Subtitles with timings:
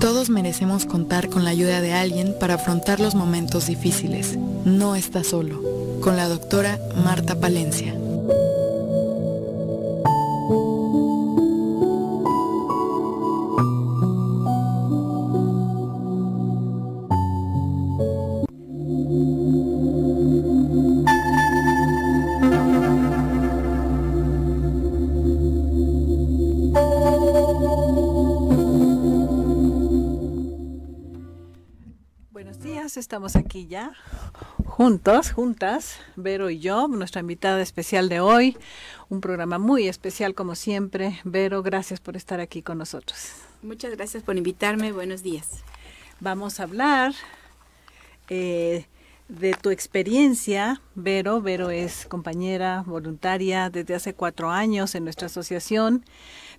[0.00, 4.36] Todos merecemos contar con la ayuda de alguien para afrontar los momentos difíciles.
[4.64, 5.62] No está solo.
[6.00, 7.94] Con la doctora Marta Palencia.
[33.52, 33.92] Aquí ya
[34.64, 38.56] juntos, juntas, Vero y yo, nuestra invitada especial de hoy,
[39.10, 41.20] un programa muy especial como siempre.
[41.24, 43.32] Vero, gracias por estar aquí con nosotros.
[43.62, 45.62] Muchas gracias por invitarme, buenos días.
[46.18, 47.12] Vamos a hablar
[48.30, 48.86] eh,
[49.28, 51.42] de tu experiencia, Vero.
[51.42, 56.06] Vero es compañera voluntaria desde hace cuatro años en nuestra asociación,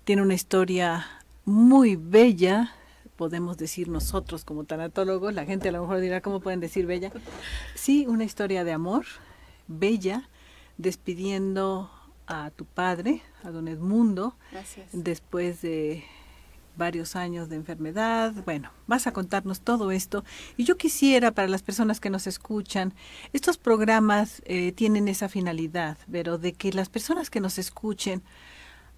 [0.04, 1.08] tiene una historia
[1.44, 2.72] muy bella
[3.16, 7.12] podemos decir nosotros como tanatólogos, la gente a lo mejor dirá, ¿cómo pueden decir bella?
[7.74, 9.04] Sí, una historia de amor,
[9.68, 10.28] bella,
[10.78, 11.90] despidiendo
[12.26, 14.36] a tu padre, a don Edmundo,
[14.92, 16.04] después de
[16.76, 18.32] varios años de enfermedad.
[18.44, 20.24] Bueno, vas a contarnos todo esto.
[20.56, 22.94] Y yo quisiera, para las personas que nos escuchan,
[23.32, 28.22] estos programas eh, tienen esa finalidad, pero de que las personas que nos escuchen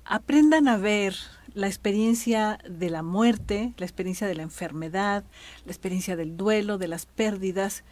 [0.09, 1.15] aprendan a ver
[1.55, 5.25] la experiencia de la muerte, la experiencia de la enfermedad,
[5.65, 7.83] la experiencia del duelo, de las pérdidas,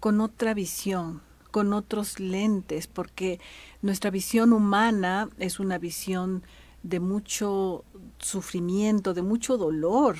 [0.00, 3.40] con otra visión, con otros lentes, porque
[3.80, 6.42] nuestra visión humana es una visión
[6.82, 7.84] de mucho
[8.18, 10.16] sufrimiento, de mucho dolor,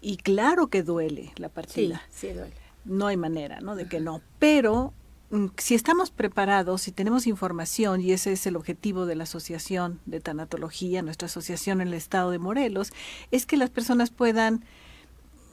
[0.00, 2.02] y claro que duele la partida.
[2.10, 2.54] Sí, sí duele.
[2.84, 3.76] No hay manera, ¿no?
[3.76, 4.22] De que no.
[4.38, 4.92] Pero
[5.58, 10.20] si estamos preparados, si tenemos información, y ese es el objetivo de la Asociación de
[10.20, 12.92] Tanatología, nuestra asociación en el estado de Morelos,
[13.30, 14.64] es que las personas puedan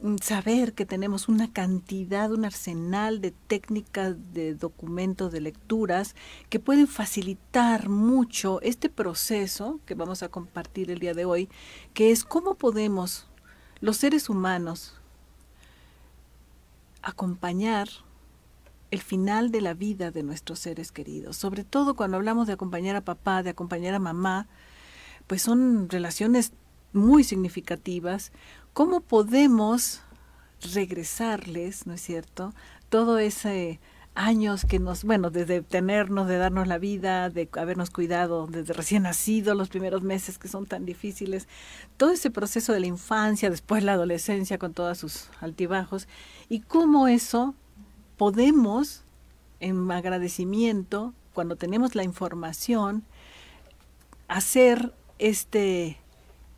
[0.02, 6.16] mm, saber que tenemos una cantidad, un arsenal de técnicas, de documentos, de lecturas
[6.50, 11.50] que pueden facilitar mucho este proceso que vamos a compartir el día de hoy,
[11.94, 13.28] que es cómo podemos
[13.80, 14.96] los seres humanos
[17.04, 17.90] acompañar
[18.92, 21.38] el final de la vida de nuestros seres queridos.
[21.38, 24.48] Sobre todo cuando hablamos de acompañar a papá, de acompañar a mamá,
[25.28, 26.54] pues son relaciones
[26.94, 28.32] muy significativas.
[28.74, 30.02] ¿Cómo podemos
[30.74, 32.54] regresarles, no es cierto?
[32.90, 33.80] Todo ese
[34.18, 39.04] años que nos, bueno, desde tenernos, de darnos la vida, de habernos cuidado desde recién
[39.04, 41.48] nacido, los primeros meses que son tan difíciles,
[41.98, 46.08] todo ese proceso de la infancia, después la adolescencia con todos sus altibajos,
[46.50, 47.54] y cómo eso
[48.18, 49.04] podemos,
[49.60, 53.04] en agradecimiento, cuando tenemos la información,
[54.28, 55.98] hacer este,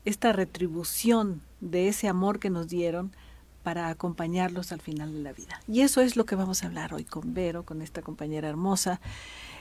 [0.05, 3.11] esta retribución de ese amor que nos dieron
[3.63, 5.61] para acompañarlos al final de la vida.
[5.67, 9.01] Y eso es lo que vamos a hablar hoy con Vero, con esta compañera hermosa.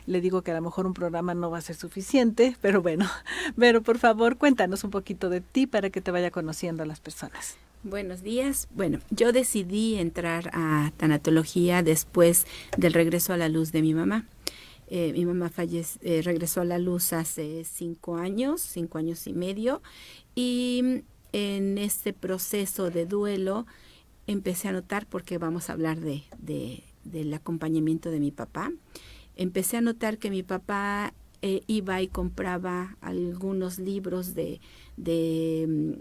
[0.06, 3.06] Le digo que a lo mejor un programa no va a ser suficiente, pero bueno,
[3.56, 7.00] Vero, por favor, cuéntanos un poquito de ti para que te vaya conociendo a las
[7.00, 7.56] personas.
[7.84, 8.66] Buenos días.
[8.74, 12.44] Bueno, yo decidí entrar a tanatología después
[12.76, 14.26] del regreso a la luz de mi mamá.
[14.88, 19.32] Eh, mi mamá fallece, eh, regresó a la luz hace cinco años, cinco años y
[19.32, 19.80] medio,
[20.34, 21.02] y
[21.32, 23.64] en este proceso de duelo
[24.26, 26.24] empecé a notar, porque vamos a hablar de,
[27.04, 28.72] del acompañamiento de mi papá,
[29.36, 34.60] empecé a notar que mi papá eh, iba y compraba algunos libros de,
[34.96, 36.00] de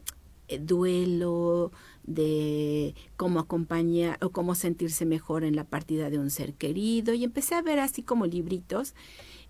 [0.60, 1.72] duelo,
[2.08, 7.26] de cómo acompañar o cómo sentirse mejor en la partida de un ser querido y
[7.26, 8.96] empecé a ver así como libritos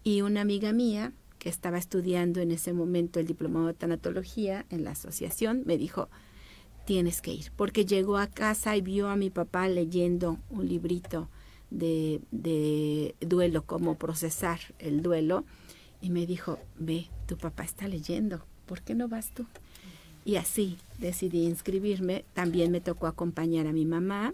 [0.03, 4.83] y una amiga mía que estaba estudiando en ese momento el diplomado de tanatología en
[4.83, 6.09] la asociación me dijo
[6.85, 11.29] tienes que ir porque llegó a casa y vio a mi papá leyendo un librito
[11.69, 15.45] de, de duelo cómo procesar el duelo
[16.01, 19.45] y me dijo ve tu papá está leyendo ¿por qué no vas tú?
[20.27, 22.25] Y así decidí inscribirme.
[22.33, 24.33] También me tocó acompañar a mi mamá.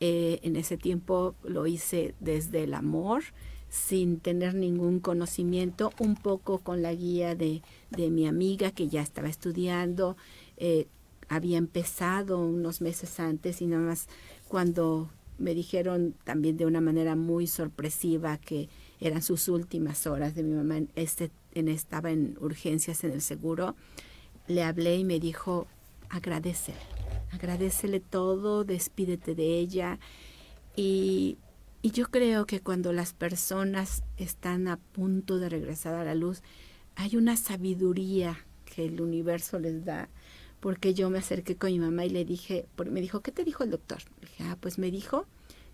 [0.00, 3.22] Eh, en ese tiempo lo hice desde el amor,
[3.68, 9.02] sin tener ningún conocimiento, un poco con la guía de, de mi amiga que ya
[9.02, 10.16] estaba estudiando.
[10.56, 10.88] Eh,
[11.28, 14.08] había empezado unos meses antes y nada más
[14.48, 18.68] cuando me dijeron también de una manera muy sorpresiva que
[18.98, 23.76] eran sus últimas horas de mi mamá, este, estaba en urgencias en el seguro
[24.50, 25.66] le hablé y me dijo,
[26.08, 26.78] agradecele,
[27.32, 29.98] agradecele todo, despídete de ella.
[30.76, 31.38] Y,
[31.82, 36.42] y yo creo que cuando las personas están a punto de regresar a la luz,
[36.96, 40.08] hay una sabiduría que el universo les da,
[40.58, 43.62] porque yo me acerqué con mi mamá y le dije, me dijo, ¿qué te dijo
[43.62, 44.02] el doctor?
[44.20, 45.26] Le dije, ah, pues me dijo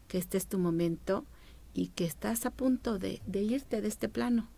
[0.07, 1.25] que este es tu momento
[1.73, 4.49] y que estás a punto de, de irte de este plano.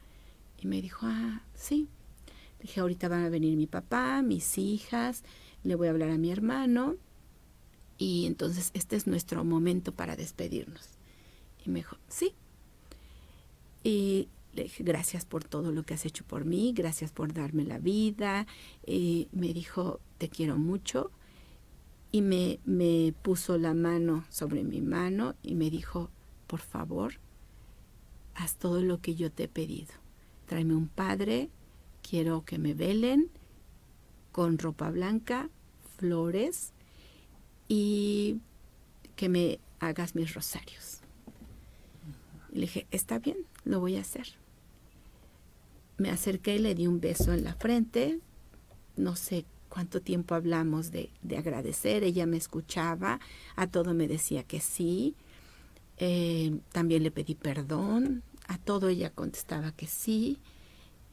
[0.60, 1.88] Y me dijo, ah, sí.
[2.60, 5.22] Dije, ahorita van a venir mi papá, mis hijas,
[5.62, 6.96] le voy a hablar a mi hermano
[7.98, 10.88] y entonces este es nuestro momento para despedirnos.
[11.64, 12.34] Y me dijo, sí.
[13.82, 17.64] Y le dije, gracias por todo lo que has hecho por mí, gracias por darme
[17.64, 18.46] la vida.
[18.86, 21.10] Y me dijo, te quiero mucho.
[22.12, 26.10] Y me, me puso la mano sobre mi mano y me dijo,
[26.46, 27.14] por favor,
[28.34, 29.92] haz todo lo que yo te he pedido.
[30.46, 31.50] Tráeme un padre,
[32.08, 33.30] quiero que me velen
[34.32, 35.50] con ropa blanca,
[35.98, 36.72] flores
[37.66, 38.38] y
[39.16, 41.00] que me hagas mis rosarios.
[42.52, 44.26] le dije, está bien, lo voy a hacer.
[45.98, 48.20] Me acerqué y le di un beso en la frente.
[48.96, 52.04] No sé cuánto tiempo hablamos de, agradecer.
[52.04, 53.20] Ella me escuchaba,
[53.56, 55.14] a todo me decía que sí.
[55.98, 60.38] Eh, también le pedí perdón, a todo ella contestaba que sí.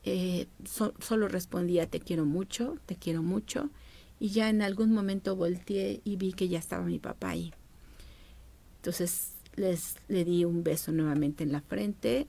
[0.07, 0.47] Eh,
[0.99, 3.71] solo respondía te quiero mucho, te quiero mucho
[4.19, 7.51] y ya en algún momento volteé y vi que ya estaba mi papá ahí.
[8.77, 12.27] Entonces les le di un beso nuevamente en la frente,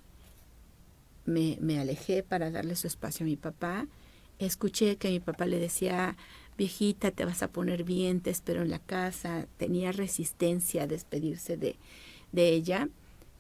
[1.27, 3.87] me, me alejé para darle su espacio a mi papá,
[4.39, 6.17] escuché que mi papá le decía,
[6.57, 11.57] viejita, te vas a poner bien, te espero en la casa, tenía resistencia a despedirse
[11.57, 11.77] de,
[12.33, 12.89] de ella.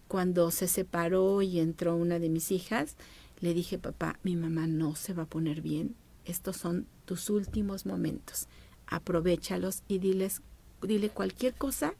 [0.08, 2.96] Cuando se separó y entró una de mis hijas,
[3.40, 5.94] le dije, papá, mi mamá no se va a poner bien,
[6.24, 8.48] estos son tus últimos momentos.
[8.86, 11.94] Aprovechalos y dile cualquier cosa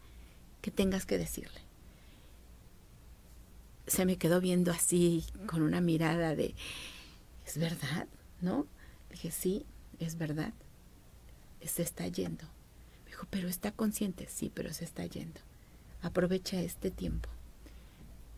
[0.63, 1.61] que tengas que decirle.
[3.87, 6.55] Se me quedó viendo así, con una mirada de,
[7.47, 8.09] ¿es verdad?
[8.41, 8.67] ¿No?
[9.11, 9.65] Dije, sí,
[10.01, 10.53] es verdad.
[11.63, 12.45] Se está yendo.
[13.05, 14.27] Me dijo, pero está consciente.
[14.29, 15.41] Sí, pero se está yendo.
[16.03, 17.29] Aprovecha este tiempo.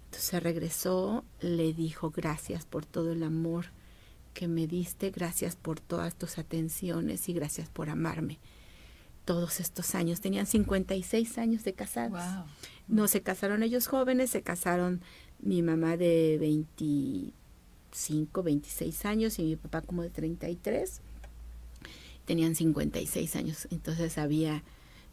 [0.08, 3.66] Entonces regresó, le dijo gracias por todo el amor
[4.32, 8.38] que me diste, gracias por todas tus atenciones y gracias por amarme.
[9.26, 12.22] Todos estos años, tenían 56 años de casados.
[12.87, 15.02] No se casaron ellos jóvenes, se casaron
[15.40, 21.02] mi mamá de 25, 26 años y mi papá como de 33.
[22.25, 24.64] Tenían 56 años, entonces había,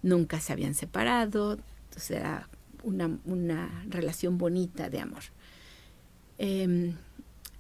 [0.04, 1.60] nunca se habían separado,
[1.90, 2.48] entonces era
[2.84, 5.24] una, una relación bonita de amor.
[6.38, 6.96] Em,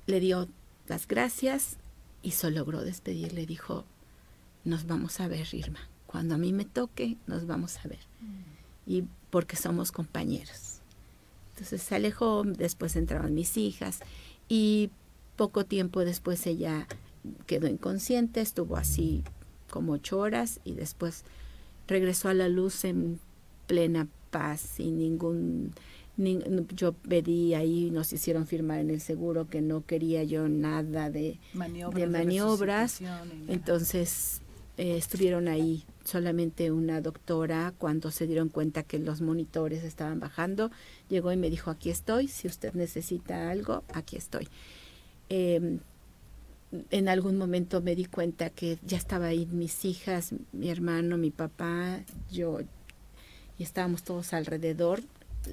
[0.08, 0.48] le dio
[0.88, 1.78] las gracias
[2.22, 3.46] y se logró despedirle.
[3.46, 3.86] Dijo,
[4.64, 5.80] nos vamos a ver, Irma.
[6.08, 8.00] Cuando a mí me toque, nos vamos a ver.
[8.22, 8.92] Mm.
[8.92, 10.80] Y porque somos compañeros.
[11.54, 14.00] Entonces se alejó, después entraban mis hijas
[14.50, 14.90] y
[15.36, 16.88] poco tiempo después ella
[17.48, 19.24] quedó inconsciente, estuvo así
[19.70, 21.24] como ocho horas y después
[21.88, 23.20] regresó a la luz en
[23.68, 25.72] plena paz, sin ningún
[26.76, 31.40] yo pedí ahí, nos hicieron firmar en el seguro que no quería yo nada de
[31.54, 33.02] maniobras.
[33.48, 34.42] Entonces
[34.78, 40.72] eh, estuvieron ahí solamente una doctora cuando se dieron cuenta que los monitores estaban bajando.
[41.10, 44.48] Llegó y me dijo, aquí estoy, si usted necesita algo, aquí estoy.
[45.28, 45.80] Em,
[46.92, 51.32] en algún momento me di cuenta que ya estaba ahí mis hijas, mi hermano, mi
[51.32, 52.02] papá,
[52.32, 52.60] yo,
[53.58, 55.02] y estábamos todos alrededor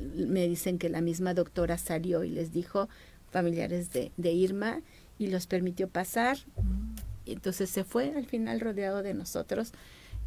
[0.00, 2.88] me dicen que la misma doctora salió y les dijo
[3.30, 4.80] familiares de, Irma
[5.18, 6.38] y los permitió pasar.
[7.26, 9.72] entonces se fue al final rodeado de nosotros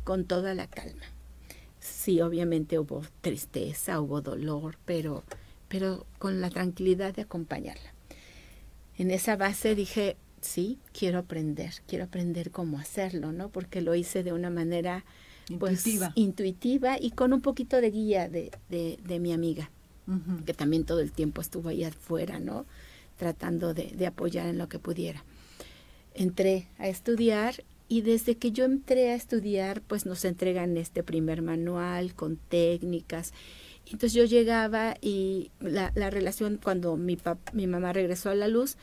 [0.03, 1.03] con toda la calma.
[1.79, 5.24] Sí, obviamente hubo tristeza, hubo dolor, pero,
[5.67, 7.94] pero con la tranquilidad de acompañarla.
[8.98, 13.50] En esa base dije, sí, quiero aprender, quiero aprender cómo hacerlo, ¿no?
[13.50, 15.05] Porque lo hice de una manera
[15.59, 15.85] pues,
[16.15, 16.97] intuitiva.
[16.99, 19.69] y con un poquito de guía de, de, mi amiga,
[20.45, 22.65] que también todo el tiempo estuvo ahí afuera, ¿no?
[23.17, 25.23] Tratando de, de apoyar en lo que pudiera.
[26.13, 31.41] Entré a estudiar y desde que yo entré a estudiar, pues nos entregan este primer
[31.41, 33.33] manual con técnicas.
[33.85, 37.17] Entonces yo llegaba y la, la relación cuando mi,
[37.53, 38.77] mi mamá regresó a la luz,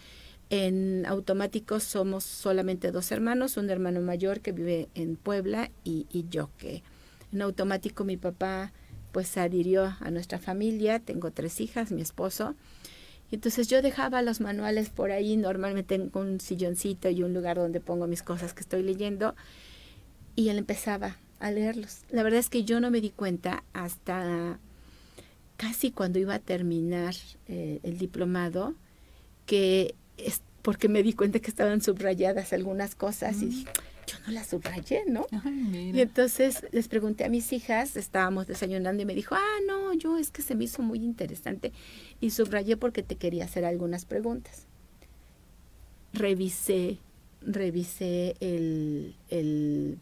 [0.53, 6.51] en automático somos solamente dos hermanos, un hermano mayor que vive en Puebla y, yo
[6.59, 6.83] que
[7.33, 8.75] en automático mi papá
[9.13, 12.55] pues adhirió a nuestra familia, tengo tres hijas, mi esposo,
[13.31, 17.81] entonces yo dejaba los manuales por ahí, normalmente tengo un silloncito y un lugar donde
[17.81, 19.35] pongo mis cosas que estoy leyendo,
[20.37, 22.03] y él empezaba a leerlos.
[22.11, 24.59] La verdad es que yo no me di cuenta hasta
[25.57, 27.15] casi cuando iba a terminar
[27.49, 28.75] eh, el diplomado
[29.47, 29.95] que
[30.63, 33.73] porque me di cuenta que estaban subrayadas algunas cosas y dije,
[34.07, 35.27] yo no las subrayé, ¿no?
[35.73, 40.19] y entonces les pregunté a mis hijas, estábamos desayunando y me dijo, ah, no, yo
[40.19, 41.73] es que se me hizo muy interesante
[42.21, 44.67] y subrayé porque te quería hacer algunas preguntas.
[46.13, 46.99] Revisé,
[47.41, 49.99] revisé el, el,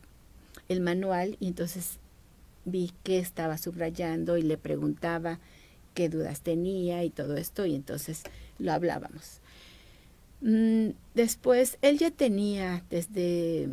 [0.68, 1.98] el manual y entonces
[2.64, 5.38] vi que estaba subrayando y le preguntaba
[5.94, 8.22] qué dudas tenía y todo esto y entonces
[8.58, 9.39] lo hablábamos.
[10.40, 13.68] Mm, después, él ya tenía desde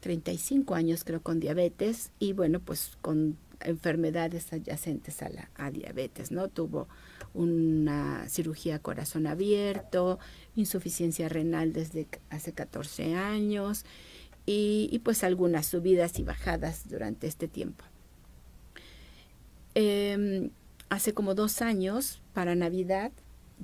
[0.00, 6.32] 35 años creo con diabetes y bueno, pues con enfermedades adyacentes a la a diabetes,
[6.32, 6.48] ¿no?
[6.48, 6.88] Tuvo
[7.34, 10.18] una cirugía corazón abierto,
[10.56, 13.84] insuficiencia renal desde hace 14 años
[14.44, 17.84] y, pues algunas subidas y bajadas durante este tiempo.
[19.76, 20.50] Eh,
[20.88, 23.12] hace como dos años, para Navidad,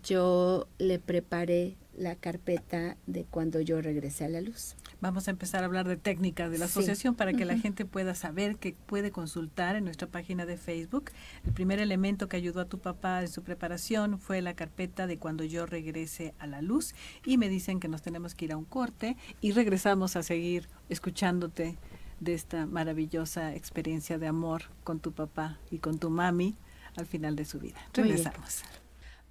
[0.04, 4.76] yo le preparé la carpeta de cuando yo regresé a la luz.
[5.00, 8.14] Vamos a empezar a hablar de técnicas de la asociación para que la gente pueda
[8.14, 11.10] saber que puede consultar en nuestra página de Facebook.
[11.44, 15.18] El primer elemento que ayudó a tu papá en su preparación fue la carpeta de
[15.18, 18.56] cuando yo regrese a la luz y me dicen que nos tenemos que ir a
[18.56, 21.76] un corte y regresamos a seguir escuchándote
[22.20, 26.56] de esta maravillosa experiencia de amor con tu papá y con tu mami
[26.96, 27.78] al final de su vida.
[27.92, 28.62] Regresamos.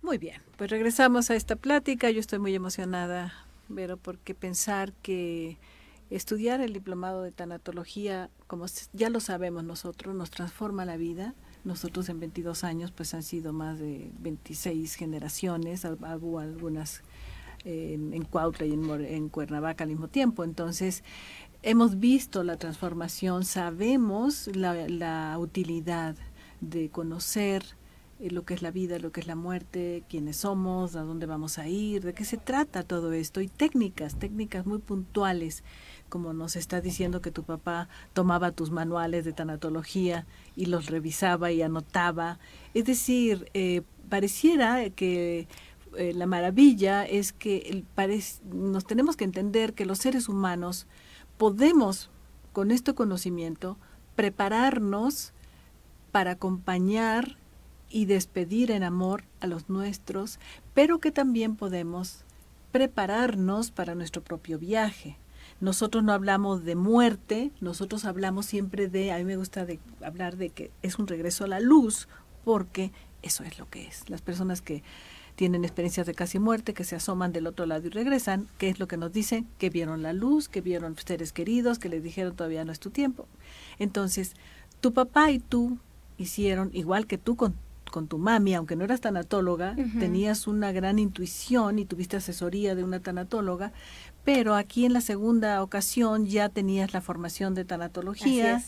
[0.07, 2.09] Muy bien, pues regresamos a esta plática.
[2.09, 3.33] Yo estoy muy emocionada,
[3.67, 5.57] Vero, porque pensar que
[6.09, 11.35] estudiar el diplomado de tanatología, como ya lo sabemos nosotros, nos transforma la vida.
[11.65, 17.01] Nosotros en 22 años, pues han sido más de 26 generaciones, hubo algunas
[17.65, 20.45] en, en Cuautla y en, en Cuernavaca al mismo tiempo.
[20.45, 21.03] Entonces,
[21.63, 26.15] hemos visto la transformación, sabemos la, la utilidad
[26.61, 27.75] de conocer
[28.19, 31.25] eh, lo que es la vida, lo que es la muerte, quiénes somos, a dónde
[31.25, 35.63] vamos a ir, de qué se trata todo esto y técnicas, técnicas muy puntuales,
[36.09, 41.51] como nos está diciendo que tu papá tomaba tus manuales de tanatología y los revisaba
[41.51, 42.39] y anotaba.
[42.73, 45.47] Es decir, eh, pareciera que
[45.95, 47.85] eh, la maravilla es que
[48.51, 50.87] nos tenemos que entender que los seres humanos
[51.37, 52.09] podemos,
[52.51, 53.77] con este conocimiento,
[54.15, 55.33] prepararnos
[56.11, 57.37] para acompañar
[57.89, 60.39] y despedir en amor a los nuestros,
[60.73, 62.23] pero que también podemos
[62.71, 65.17] prepararnos para nuestro propio viaje.
[65.59, 70.37] Nosotros no hablamos de muerte, nosotros hablamos siempre de, a mí me gusta de hablar
[70.37, 72.07] de que es un regreso a la luz,
[72.43, 72.91] porque
[73.23, 74.09] eso es lo que es.
[74.09, 74.83] Las personas que
[75.35, 78.79] tienen experiencias de casi muerte, que se asoman del otro lado y regresan, ¿qué es
[78.79, 79.47] lo que nos dicen?
[79.57, 82.89] Que vieron la luz, que vieron seres queridos, que les dijeron todavía no es tu
[82.89, 83.27] tiempo.
[83.79, 84.33] Entonces,
[84.81, 85.77] tu papá y tú
[86.17, 87.55] hicieron, igual que tú con
[87.89, 92.83] con tu mami, aunque no eras tanatóloga, tenías una gran intuición y tuviste asesoría de
[92.83, 93.71] una tanatóloga,
[94.23, 98.61] pero aquí en la segunda ocasión ya tenías la formación de tanatología.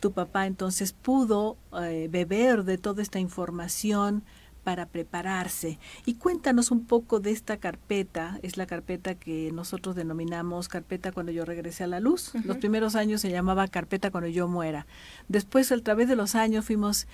[0.00, 4.24] Tu papá entonces pudo eh, beber de toda esta información
[4.66, 5.78] para prepararse.
[6.06, 11.30] Y cuéntanos un poco de esta carpeta, es la carpeta que nosotros denominamos carpeta cuando
[11.30, 12.32] yo regresé a la luz.
[12.44, 14.88] Los primeros años se llamaba carpeta cuando yo muera.
[15.28, 17.06] Después, a través de los años, fuimos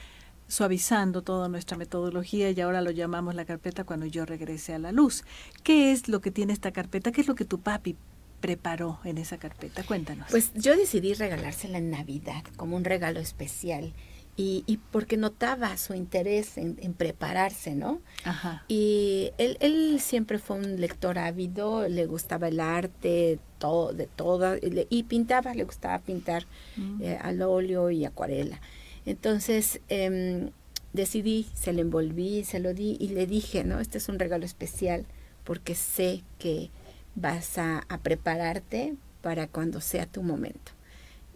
[0.52, 4.92] suavizando toda nuestra metodología y ahora lo llamamos la carpeta cuando yo regrese a la
[4.92, 5.24] luz.
[5.62, 7.10] ¿Qué es lo que tiene esta carpeta?
[7.10, 7.96] ¿Qué es lo que tu papi
[8.42, 9.82] preparó en esa carpeta?
[9.82, 10.28] Cuéntanos.
[10.30, 13.94] Pues yo decidí regalársela en Navidad como un regalo especial.
[14.36, 18.00] Y, y porque notaba su interés en, prepararse, ¿no?
[18.24, 18.64] Ajá.
[18.68, 24.56] Y él, él, siempre fue un lector ávido, le gustaba el arte, todo, de todo,
[24.62, 27.02] y, pintaba, le gustaba pintar mm.
[27.02, 28.60] eh, al óleo y acuarela.
[29.06, 30.50] Entonces em,
[30.92, 33.80] decidí, se lo envolví, se lo di y le dije, ¿no?
[33.80, 35.06] Este es un regalo especial
[35.44, 36.70] porque sé que
[37.14, 40.72] vas a, prepararte para cuando sea tu momento.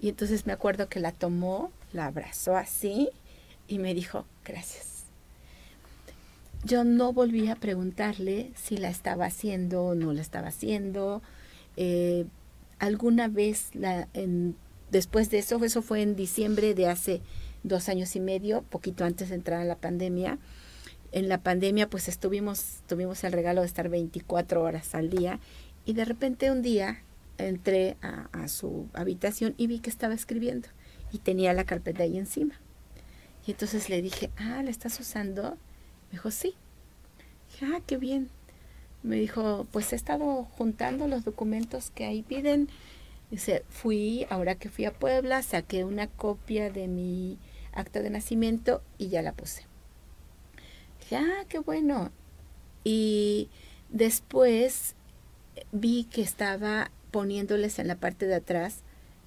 [0.00, 3.08] Y entonces me acuerdo que la tomó, la abrazó así
[3.68, 5.04] y me dijo, gracias.
[6.64, 11.22] Yo no volví a preguntarle si la estaba haciendo o no la estaba haciendo.
[11.76, 12.26] Eh,
[12.78, 13.70] alguna vez,
[14.90, 17.20] después de eso, eso fue en diciembre de hace
[17.66, 20.38] dos años y medio, poquito antes de entrar a la pandemia.
[21.12, 25.40] En la pandemia pues estuvimos, tuvimos el regalo de estar 24 horas al día
[25.84, 27.02] y de repente un día
[27.38, 30.68] entré a, su habitación y vi que estaba escribiendo
[31.12, 32.60] y tenía la carpeta ahí encima.
[33.46, 35.56] Y entonces le dije, ah, ¿la estás usando?
[36.08, 36.54] Me dijo, sí.
[37.50, 38.28] Dije, ah, qué bien.
[39.02, 42.68] Me dijo, pues he estado juntando los documentos que ahí piden.
[43.30, 47.38] Dice, fui, ahora que fui a Puebla, saqué una copia de mi
[47.76, 49.62] acta de nacimiento y ya la puse.
[51.10, 52.10] Ya, ah, qué bueno.
[52.82, 53.48] Y
[53.90, 54.94] después
[55.72, 58.82] vi que estaba poniéndoles en la parte de atrás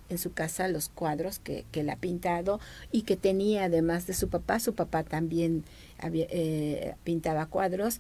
[0.10, 2.60] en su casa los cuadros que, que él ha pintado
[2.92, 5.64] y que tenía además de su papá, su papá también
[6.00, 8.00] había, eh, pintaba cuadros,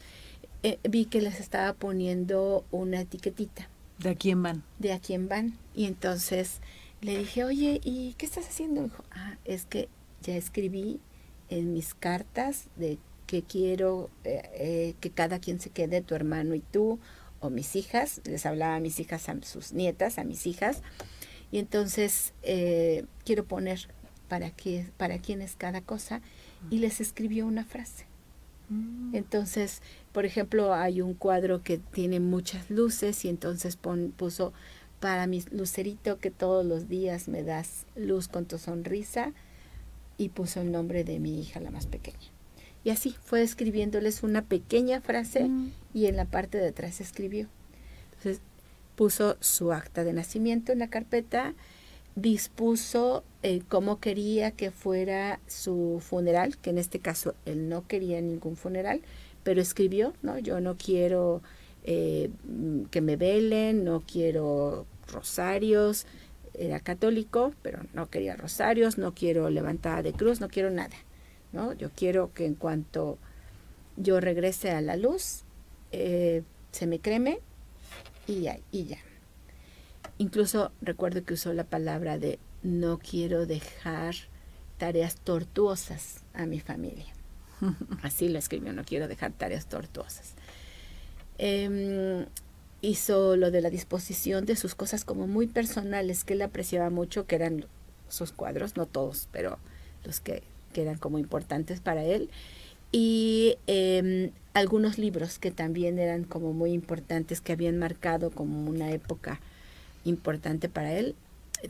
[0.63, 3.69] eh, vi que les estaba poniendo una etiquetita.
[3.99, 4.63] ¿De a quién van?
[4.79, 5.57] De a quién van.
[5.75, 6.59] Y entonces
[7.01, 8.83] le dije, oye, ¿y qué estás haciendo?
[8.83, 9.87] dijo, ah, es que
[10.21, 10.99] ya escribí
[11.49, 12.97] en mis cartas de
[13.27, 16.99] que quiero eh, que cada quien se quede, tu hermano y tú,
[17.39, 20.81] o mis hijas, les hablaba a mis hijas, a sus nietas, a mis hijas,
[21.51, 23.87] y entonces eh, quiero poner
[24.27, 26.21] para, qué, para quién es cada cosa
[26.69, 28.05] y les escribió una frase.
[28.69, 29.15] Mm.
[29.15, 34.53] Entonces, por ejemplo, hay un cuadro que tiene muchas luces y entonces puso
[34.99, 39.33] para mi lucerito que todos los días me das luz con tu sonrisa
[40.19, 42.17] y puso el nombre de mi hija, la más pequeña.
[42.83, 45.71] Y así fue escribiéndoles una pequeña frase mm.
[45.93, 47.47] y en la parte de atrás escribió.
[48.17, 48.41] Entonces,
[48.95, 51.55] puso su acta de nacimiento en la carpeta,
[52.15, 58.19] dispuso eh, cómo quería que fuera su funeral, que en este caso él no quería
[58.21, 59.01] ningún funeral,
[59.43, 60.37] pero escribió, ¿no?
[60.37, 61.41] Yo no quiero
[61.85, 62.29] eh,
[62.91, 66.05] que me velen, no quiero rosarios,
[66.53, 70.95] era católico, pero no quería rosarios, no quiero levantada de cruz, no quiero nada,
[71.51, 71.73] ¿no?
[71.73, 73.17] Yo quiero que en cuanto
[73.97, 75.43] yo regrese a la luz,
[75.91, 77.39] eh, se me creme
[78.27, 78.99] y ya, y ya.
[80.17, 84.15] Incluso recuerdo que usó la palabra de no quiero dejar
[84.77, 87.13] tareas tortuosas a mi familia.
[88.01, 90.33] Así lo escribió, no quiero dejar tareas tortuosas.
[91.37, 92.25] Em,
[92.81, 97.25] hizo lo de la disposición de sus cosas como muy personales, que él apreciaba mucho,
[97.25, 97.65] que eran
[98.07, 99.57] sus cuadros, no todos, pero
[100.03, 100.43] los que,
[100.73, 102.29] que eran como importantes para él.
[102.91, 108.91] Y eh, algunos libros que también eran como muy importantes, que habían marcado como una
[108.91, 109.39] época
[110.05, 111.15] importante para él.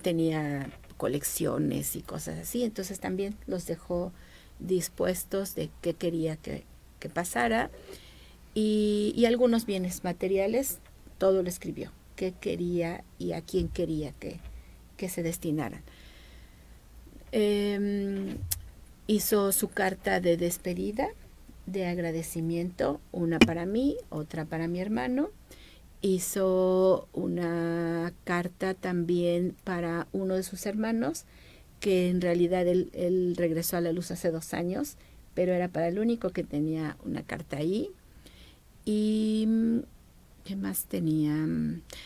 [0.01, 4.11] Tenía colecciones y cosas así, entonces también los dejó
[4.59, 6.65] dispuestos de qué quería que,
[7.13, 7.69] pasara.
[8.53, 10.79] Y, algunos bienes materiales,
[11.19, 14.39] todo lo escribió, qué quería y a quién quería que,
[14.97, 15.83] que se destinaran.
[17.31, 18.37] Em,
[19.05, 21.09] hizo su carta de despedida
[21.71, 25.29] de agradecimiento, una para mí, otra para mi hermano.
[26.01, 31.25] Hizo una carta también para uno de sus hermanos,
[31.79, 34.95] que en realidad él, regresó a la luz hace dos años,
[35.33, 37.91] pero era para el único que tenía una carta ahí.
[38.85, 39.47] Y
[40.43, 41.47] ¿qué más tenía?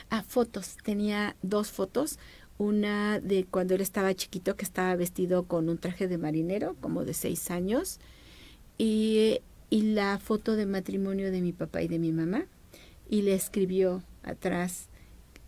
[0.09, 0.77] Ah, fotos.
[0.83, 2.19] Tenía dos fotos.
[2.57, 7.03] Una de cuando él estaba chiquito, que estaba vestido con un traje de marinero, como
[7.03, 7.99] de seis años.
[8.77, 9.39] Y
[9.73, 12.45] y la foto de matrimonio de mi papá y de mi mamá
[13.09, 14.87] y le escribió atrás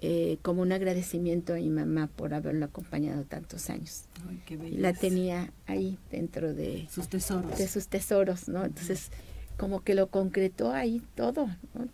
[0.02, 4.06] eh, como un agradecimiento a mi mamá por haberlo acompañado tantos años.
[4.50, 7.56] y la tenía ahí dentro de sus tesoros.
[7.56, 8.66] De sus tesoros, ¿no?
[8.66, 9.12] Entonces,
[9.58, 11.48] como que lo concretó ahí todo,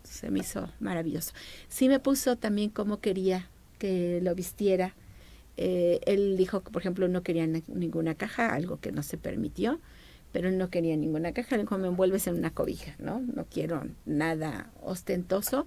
[0.04, 1.32] Se me hizo maravilloso.
[1.68, 3.48] Sí me puso también como quería
[3.78, 4.94] que lo vistiera.
[5.56, 9.80] Eh, él dijo que, por ejemplo, no quería ninguna caja, algo que no se permitió
[10.32, 13.20] pero él no quería ninguna caja, le dijo, me envuelves en una cobija, ¿no?
[13.20, 15.66] No quiero nada ostentoso.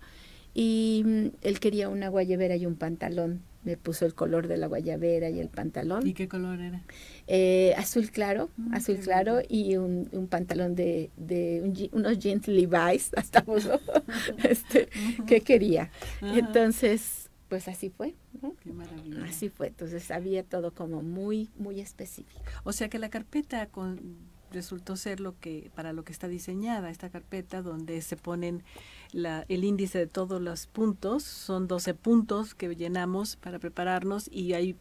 [0.53, 3.41] Y mm, él quería una guayabera y un pantalón.
[3.65, 6.05] Me puso el color de la guayabera y el pantalón.
[6.07, 6.83] ¿Y qué color era?
[7.27, 13.11] Eh, azul claro, mm, azul claro y un, un pantalón de, de unos jeans Levi's,
[13.17, 13.79] hasta uno,
[14.43, 14.89] este,
[15.27, 15.89] que quería.
[16.21, 18.15] Y entonces, pues así fue.
[18.61, 19.25] Qué maravilla.
[19.25, 19.67] Así fue.
[19.67, 22.41] Entonces había todo como muy, muy específico.
[22.63, 24.17] O sea que la carpeta con
[24.55, 28.63] resultó ser lo que para lo que está diseñada esta carpeta donde se ponen
[29.11, 31.23] la, el índice de todos los puntos.
[31.23, 34.75] Son 12 puntos que llenamos para prepararnos y hay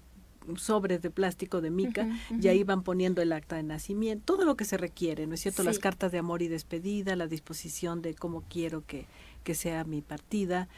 [0.57, 2.09] sobres de plástico de mica
[2.41, 5.41] y ahí van poniendo el acta de nacimiento, todo lo que se requiere, ¿no es
[5.41, 5.63] cierto?
[5.63, 9.07] Las cartas de amor y despedida, la disposición de cómo quiero que,
[9.43, 10.69] que sea mi partida,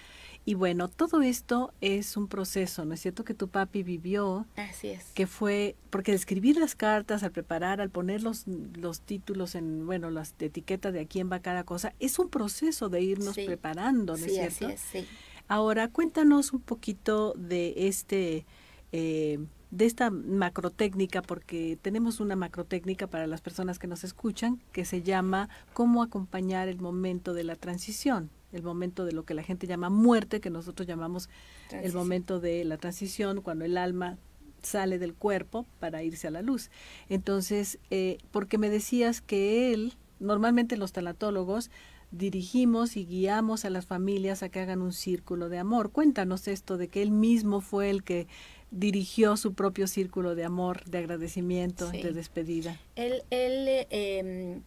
[0.49, 3.25] y bueno, todo esto es un proceso, ¿no es cierto?
[3.25, 4.47] Que tu papi vivió.
[4.55, 5.07] Así es.
[5.13, 9.85] Que fue, porque al escribir las cartas, al preparar, al poner los, los títulos en,
[9.87, 14.17] bueno, las etiquetas de a quién va cada cosa, es un proceso de irnos preparando,
[14.17, 14.67] ¿no es cierto?
[14.67, 15.07] Así es, sí.
[15.49, 18.47] Ahora, cuéntanos un poquito de este...
[18.93, 19.41] Eh,
[19.73, 25.03] de esta macrotécnica, porque tenemos una macrotécnica para las personas que nos escuchan, que se
[25.03, 29.67] llama cómo acompañar el momento de la transición el momento de lo que la gente
[29.67, 31.29] llama muerte, que nosotros llamamos
[31.71, 34.19] el momento de la transición, cuando el alma
[34.63, 36.71] sale del cuerpo para irse a la luz.
[37.09, 41.71] Entonces, eh, porque me decías que él, normalmente los talatólogos,
[42.11, 45.91] dirigimos y guiamos a las familias a que hagan un círculo de amor.
[45.91, 48.27] Cuéntanos esto de que él mismo fue el que
[48.71, 52.79] dirigió su propio círculo de amor, de agradecimiento, de despedida.
[52.97, 54.63] Él, él em,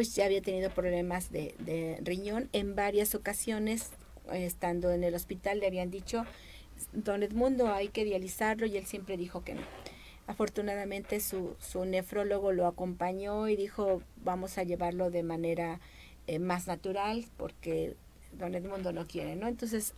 [0.00, 3.90] pues ya había tenido problemas de, de, riñón en varias ocasiones,
[4.32, 6.24] estando en el hospital le habían dicho,
[6.94, 9.60] don Edmundo hay que dializarlo y él siempre dijo que no.
[10.26, 15.80] Afortunadamente su, su nefrólogo lo acompañó y dijo vamos a llevarlo de manera
[16.26, 17.94] eh, más natural porque
[18.32, 19.48] don Edmundo no quiere, ¿no?
[19.48, 19.92] Entonces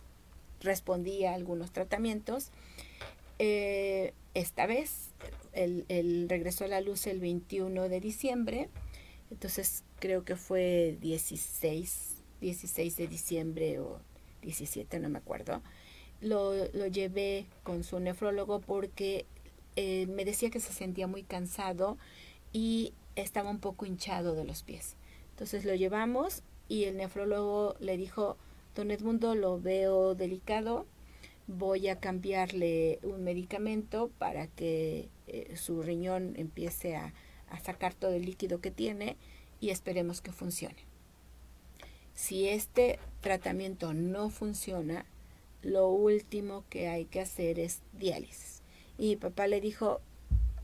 [0.59, 2.51] respondí a algunos tratamientos.
[3.39, 5.11] Eh, esta vez
[5.53, 8.69] él, regresó a la luz el 21 de diciembre,
[9.31, 14.01] entonces creo que fue 16, 16 de diciembre o
[14.41, 15.61] 17, no me acuerdo.
[16.19, 19.25] Lo, lo llevé con su nefrólogo porque
[19.77, 21.97] eh, me decía que se sentía muy cansado
[22.51, 24.97] y estaba un poco hinchado de los pies.
[25.29, 28.35] Entonces lo llevamos y el nefrólogo le dijo,
[28.75, 30.85] don Edmundo, lo veo delicado,
[31.47, 37.13] voy a cambiarle un medicamento para que eh, su riñón empiece a,
[37.47, 39.15] a sacar todo el líquido que tiene
[39.63, 40.75] y esperemos que funcione.
[42.13, 45.05] Si este tratamiento no funciona,
[45.61, 48.61] lo último que hay que hacer es diálisis.
[48.97, 50.01] Y papá le dijo,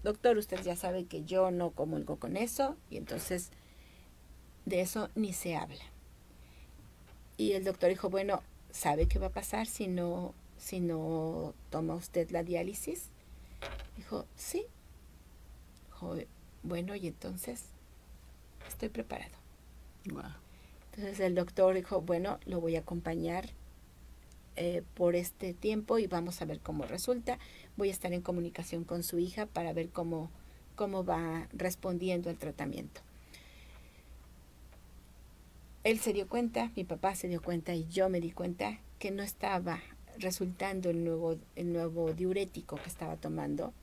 [0.04, 3.52] doctor, usted ya sabe que yo no comulgo con eso y entonces
[4.66, 5.86] de eso ni se habla.
[7.38, 11.96] Y el doctor dijo, bueno, ¿sabe qué va a pasar si no, si no toma
[11.96, 13.06] usted la diálisis?
[13.96, 14.66] Dijo, sí.
[16.64, 17.64] Bueno, y entonces
[18.80, 19.36] estoy preparado.
[20.04, 23.50] Entonces el doctor dijo, bueno, lo voy a acompañar
[24.56, 27.38] eh, por este tiempo y vamos a ver cómo resulta.
[27.78, 30.32] Voy a estar en comunicación con su hija para ver cómo,
[30.76, 33.02] cómo va respondiendo al tratamiento
[35.84, 39.12] él se dio cuenta, mi papá se dio cuenta y yo me di cuenta que
[39.12, 39.80] no estaba
[40.18, 43.74] resultando el nuevo, el nuevo diurético que estaba tomando.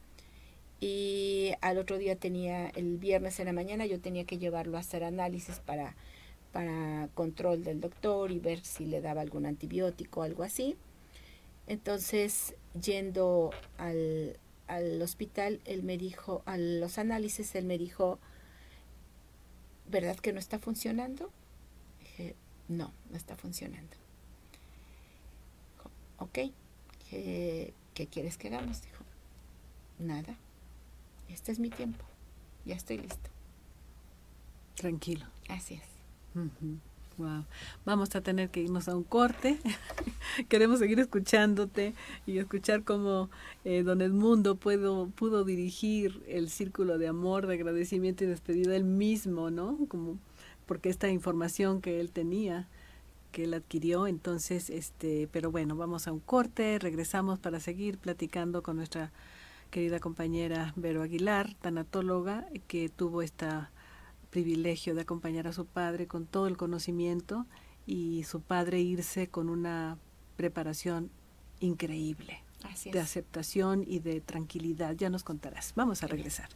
[0.81, 4.81] Y al otro día tenía, el viernes en la mañana, yo tenía que llevarlo a
[4.81, 5.97] hacer análisis para,
[6.53, 10.77] para control del doctor y ver si le daba algún antibiótico o algo así.
[11.67, 18.19] Entonces, yendo al, al hospital, él me dijo, a los análisis, él me dijo,
[19.89, 21.31] ¿verdad que no está funcionando?
[22.69, 23.97] no, no está funcionando.
[26.19, 26.39] ok,
[27.11, 27.73] ¿qué,
[28.11, 28.83] quieres que hagamos?
[28.83, 29.05] Dijo,
[29.99, 30.37] nada,
[31.29, 32.05] este es mi tiempo,
[32.65, 33.31] ya estoy listo.
[34.75, 35.27] Tranquilo.
[35.49, 35.97] Así es.
[37.17, 37.47] Wow.
[37.87, 39.59] Vamos a tener que irnos a un corte.
[40.51, 41.95] Queremos seguir escuchándote
[42.27, 43.31] y escuchar cómo
[43.65, 48.85] eh, Don Edmundo pudo, pudo dirigir el círculo de amor, de agradecimiento y despedida él
[48.85, 49.79] mismo, ¿no?
[49.89, 50.19] Como
[50.67, 52.69] porque esta información que él tenía,
[53.33, 58.62] que él adquirió, entonces, este, pero bueno, vamos a un corte, regresamos para seguir platicando
[58.62, 59.11] con nuestra
[59.71, 63.47] querida compañera Vero Aguilar, tanatóloga, que tuvo este
[64.31, 67.47] privilegio de acompañar a su padre con todo el conocimiento
[67.87, 69.99] y su padre irse con una
[70.37, 71.11] preparación
[71.61, 72.43] increíble
[72.93, 74.95] de aceptación y de tranquilidad.
[74.97, 75.73] Ya nos contarás.
[75.77, 76.49] Vamos a regresar.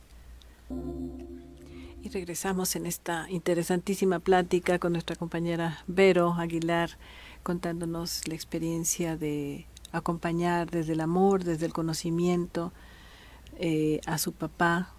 [2.03, 6.99] Y regresamos en esta interesantísima plática con nuestra compañera Vero Aguilar,
[7.43, 12.73] contándonos la experiencia de acompañar desde el amor, desde el conocimiento
[13.61, 14.95] eh, a su papá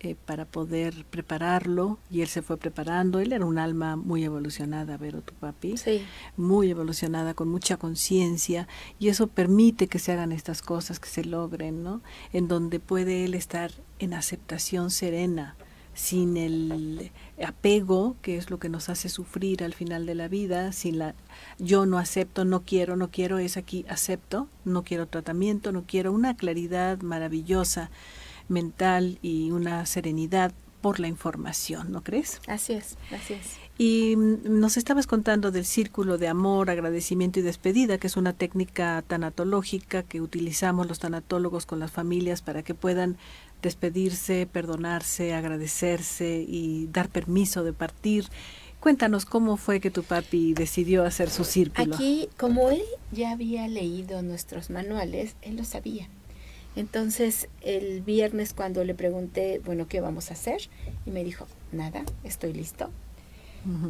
[0.00, 3.18] eh, para poder prepararlo y él se fue preparando.
[3.18, 6.04] Él era un alma muy evolucionada, Vero, tu papi, sí.
[6.36, 11.24] muy evolucionada, con mucha conciencia y eso permite que se hagan estas cosas, que se
[11.24, 12.02] logren, ¿no?
[12.34, 15.56] En donde puede él estar en aceptación serena
[15.96, 17.10] sin el
[17.42, 21.14] apego, que es lo que nos hace sufrir al final de la vida, sin la
[21.58, 26.12] yo no acepto, no quiero, no quiero, es aquí acepto, no quiero tratamiento, no quiero
[26.12, 27.90] una claridad maravillosa
[28.48, 32.40] mental y una serenidad por la información, ¿no crees?
[32.46, 33.56] Así es, así es.
[33.78, 39.02] Y nos estabas contando del círculo de amor, agradecimiento y despedida, que es una técnica
[39.06, 43.16] tanatológica que utilizamos los tanatólogos con las familias para que puedan
[43.66, 48.26] despedirse, perdonarse, agradecerse y dar permiso de partir.
[48.78, 51.96] Cuéntanos cómo fue que tu papi decidió hacer su círculo.
[51.96, 56.08] Aquí, como él ya había leído nuestros manuales, él lo sabía.
[56.76, 60.60] Entonces, el viernes cuando le pregunté, bueno, ¿qué vamos a hacer?
[61.04, 62.90] Y me dijo, nada, estoy listo.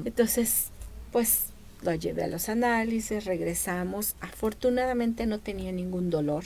[0.06, 0.70] Entonces,
[1.12, 1.48] pues
[1.82, 4.16] lo llevé a los análisis, regresamos.
[4.20, 6.44] Afortunadamente no tenía ningún dolor,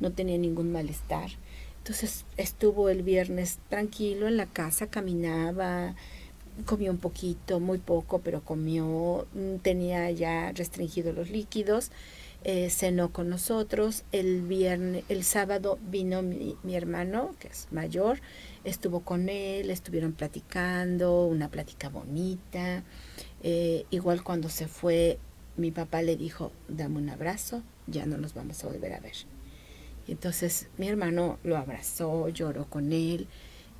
[0.00, 1.32] no tenía ningún malestar.
[1.82, 5.96] Entonces estuvo el viernes tranquilo en la casa, caminaba,
[6.64, 11.90] comió un poquito, muy poco, pero comió, mm, tenía ya restringido los líquidos,
[12.44, 18.20] eh, cenó con nosotros, el viernes, el sábado vino mi, mi, hermano, que es mayor,
[18.62, 22.84] estuvo con él, estuvieron platicando, una plática bonita,
[23.42, 25.18] eh, igual cuando se fue,
[25.56, 29.16] mi papá le dijo, dame un abrazo, ya no nos vamos a volver a ver.
[30.08, 33.28] Entonces mi hermano lo abrazó, lloró con él,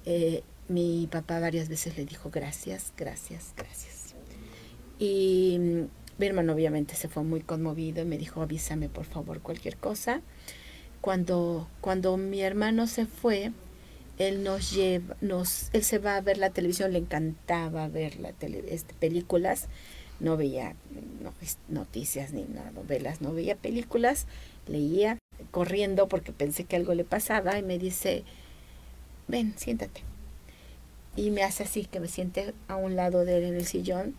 [0.05, 4.15] eh, mi papá varias veces le dijo gracias, gracias, gracias.
[4.99, 5.83] Y mm,
[6.19, 10.21] mi hermano obviamente se fue muy conmovido y me dijo avísame por favor cualquier cosa.
[11.01, 13.51] Cuando, cuando mi hermano se fue,
[14.19, 18.33] él nos lleva, nos, él se va a ver la televisión, le encantaba ver la
[18.33, 19.69] tele, este, películas,
[20.21, 20.77] no veía
[21.69, 24.27] noticias ni nada, novelas, no veía películas,
[24.69, 25.19] leía
[25.53, 28.25] corriendo porque pensé que algo le pasaba y me dice,
[29.29, 30.03] ven, siéntate
[31.17, 34.15] y me hace así, que me siente a un lado de él en el sillón.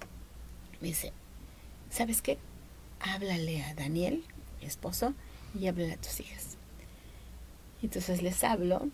[0.79, 1.11] Me dice,
[1.89, 2.37] ¿sabes qué?
[2.99, 4.23] Háblale a Daniel,
[4.61, 5.13] mi esposo,
[5.59, 6.57] y háblale a tus hijas.
[7.81, 8.87] Entonces les hablo,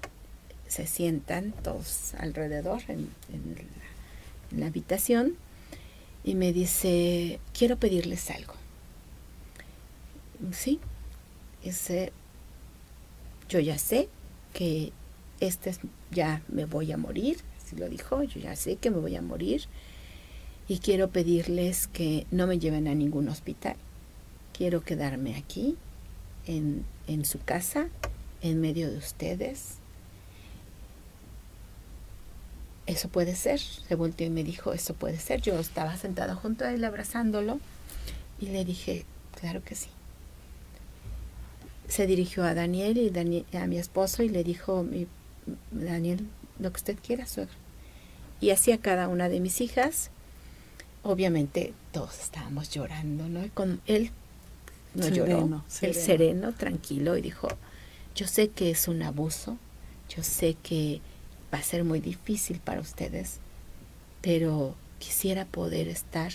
[0.67, 3.09] se sientan todos alrededor en,
[4.57, 5.35] la, habitación
[6.23, 8.53] y me dice, quiero pedirles algo.
[10.53, 10.79] Sí,
[11.63, 12.13] ese,
[13.49, 14.07] yo ya sé
[14.53, 14.93] que
[15.39, 15.75] este
[16.11, 17.39] ya me voy a morir,
[17.77, 19.63] lo dijo, yo ya sé que me voy a morir
[20.67, 23.75] y quiero pedirles que no me lleven a ningún hospital.
[24.53, 25.77] Quiero quedarme aquí,
[26.45, 27.89] en, en su casa,
[28.41, 29.75] en medio de ustedes.
[32.85, 33.59] Eso puede ser.
[33.59, 35.41] Se volteó y me dijo, eso puede ser.
[35.41, 37.59] Yo estaba sentada junto a él abrazándolo
[38.39, 39.05] y le dije,
[39.39, 39.89] claro que sí.
[41.89, 44.85] Se dirigió a Daniel y a mi esposo y le dijo,
[45.71, 46.25] Daniel,
[46.59, 47.53] lo que usted quiera, suegro.
[48.39, 50.11] Y así a cada una de mis hijas.
[51.03, 53.43] Obviamente todos estábamos llorando, ¿no?
[53.43, 54.11] Y con él
[54.93, 57.47] no lloró, el sereno, tranquilo, y dijo,
[58.15, 59.57] yo sé que es un abuso,
[60.09, 61.01] yo sé que
[61.53, 63.39] va a ser muy difícil para ustedes,
[64.21, 66.33] pero quisiera poder estar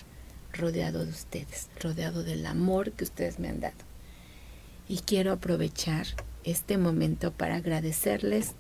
[0.53, 3.75] rodeado de ustedes, rodeado del amor que ustedes me han dado.
[4.88, 6.07] Y quiero aprovechar
[6.44, 8.53] este momento para agradecerles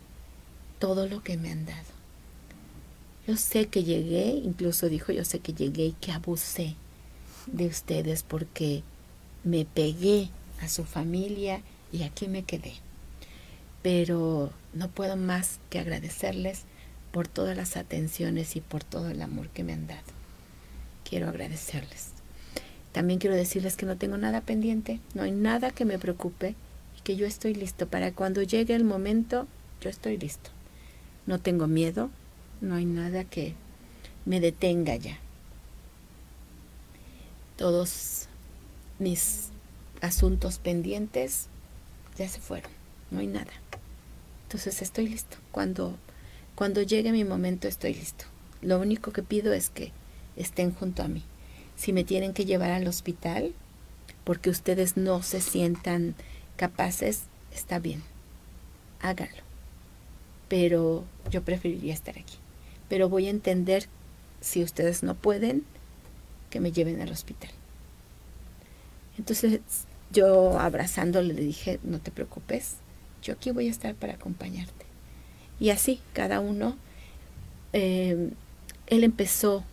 [0.78, 1.94] todo lo que me han dado.
[3.26, 6.76] Yo sé que llegué, incluso dijo, yo sé que llegué y que abusé
[7.46, 8.82] de ustedes porque
[9.44, 12.74] me pegué a su familia y aquí me quedé.
[13.82, 16.62] Pero no puedo más que agradecerles
[17.12, 20.02] por todas las atenciones y por todo el amor que me han dado.
[21.08, 22.13] Quiero agradecerles.
[22.94, 26.54] También quiero decirles que no tengo nada pendiente, no hay nada que me preocupe
[26.96, 29.48] y que yo estoy listo para cuando llegue el momento,
[29.80, 30.50] yo estoy listo.
[31.26, 32.08] No tengo miedo,
[32.60, 33.54] no hay nada que
[34.24, 35.18] me detenga ya.
[37.56, 38.28] Todos
[39.00, 39.48] mis
[40.00, 41.48] asuntos pendientes
[42.16, 42.70] ya se fueron,
[43.10, 43.50] no hay nada.
[44.44, 45.36] Entonces estoy listo.
[45.50, 45.96] Cuando,
[46.54, 48.26] cuando llegue mi momento estoy listo.
[48.62, 49.90] Lo único que pido es que
[50.36, 51.24] estén junto a mí.
[51.76, 53.52] Si me tienen que llevar al hospital
[54.24, 56.14] porque ustedes no se sientan
[56.56, 58.02] capaces, está bien.
[59.00, 59.44] Háganlo
[60.48, 62.36] pero yo preferiría estar aquí.
[62.88, 63.86] Pero voy a entender
[64.40, 65.64] si ustedes no pueden,
[66.50, 67.50] que me lleven al hospital.
[69.18, 69.60] Entonces
[70.12, 72.76] yo abrazándole le dije, no te preocupes,
[73.22, 74.84] yo aquí voy a estar para acompañarte.
[75.58, 76.76] Y así, cada uno,
[77.72, 78.30] eh,
[78.86, 79.64] él empezó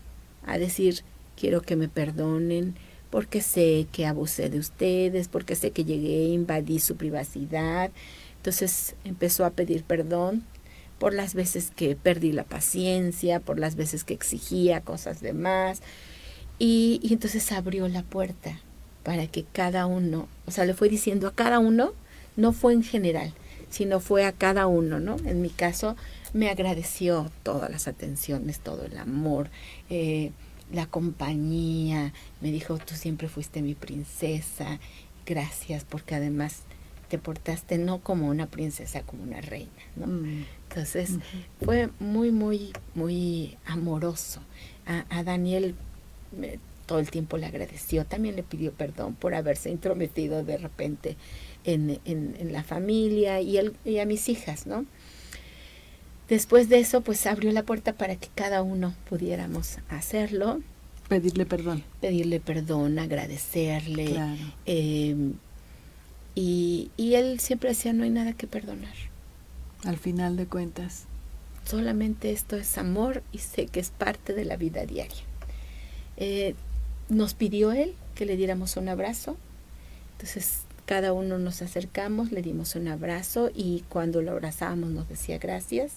[0.46, 1.04] a decir,
[1.42, 2.76] quiero que me perdonen,
[3.10, 7.90] porque sé que abusé de ustedes, porque sé que llegué, invadí su privacidad.
[8.38, 10.44] Entonces empezó a pedir perdón
[11.00, 15.82] por las veces que perdí la paciencia, por las veces que exigía cosas de más.
[16.60, 18.60] Y, entonces abrió la puerta
[19.02, 21.94] para que cada uno, o sea, le fue diciendo a cada uno,
[22.38, 23.34] no fue en general,
[23.72, 25.18] sino fue a cada uno, ¿no?
[25.26, 25.96] En mi caso,
[26.34, 29.50] me agradeció todas las atenciones, todo el amor,
[29.90, 30.32] eh,
[30.72, 34.80] la compañía, me dijo, tú siempre fuiste mi princesa,
[35.26, 36.64] gracias, porque además
[37.10, 40.08] te portaste no como una princesa, como una reina, ¿no?
[40.08, 40.46] Mm.
[40.70, 41.12] Entonces
[41.64, 44.42] fue muy, muy, muy amoroso.
[44.86, 45.76] A, Daniel
[46.86, 51.18] todo el tiempo le agradeció, también le pidió perdón por haberse intrometido de repente
[51.66, 54.86] en, en, la familia y, y a mis hijas, ¿no?
[56.32, 60.62] Después de eso, pues abrió la puerta para que cada uno pudiéramos hacerlo.
[61.10, 61.84] Pedirle perdón.
[62.00, 64.06] Pedirle perdón, agradecerle.
[64.06, 64.42] Claro.
[64.66, 65.34] Eh,
[66.34, 68.94] y, y él siempre decía, no hay nada que perdonar.
[69.84, 71.04] Al final de cuentas.
[71.66, 75.26] solamente esto es amor y sé que es parte de la vida diaria.
[76.16, 76.56] Eh,
[77.10, 79.36] nos pidió él que le diéramos un abrazo,
[80.14, 85.38] entonces cada uno nos acercamos, le dimos un abrazo y cuando lo abrazábamos nos decía
[85.38, 85.92] gracias.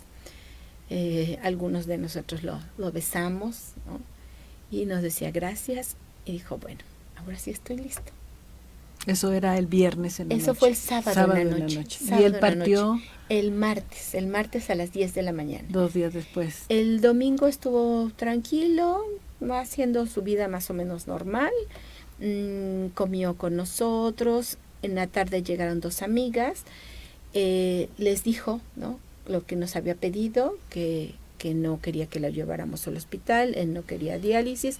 [0.91, 3.73] Eh, algunos de nosotros lo, lo besamos
[4.71, 6.81] y nos decía gracias y dijo, bueno,
[7.17, 8.13] ahora sí estoy listo.
[9.07, 11.99] Eso era el viernes en la Eso fue el sábado, en la noche.
[12.01, 15.65] y él partió el martes, el martes a las 10 de la mañana.
[15.69, 16.65] Dos días después.
[16.71, 19.05] El domingo estuvo tranquilo,
[19.53, 21.53] haciendo su vida más o menos normal.
[22.19, 24.57] Mm, comió con nosotros.
[24.83, 26.63] En la tarde llegaron dos amigas.
[27.35, 28.99] Eh, les dijo, ¿no?
[29.27, 33.73] Lo que nos había pedido, que, que no quería que la lleváramos al hospital, él
[33.73, 34.79] no quería diálisis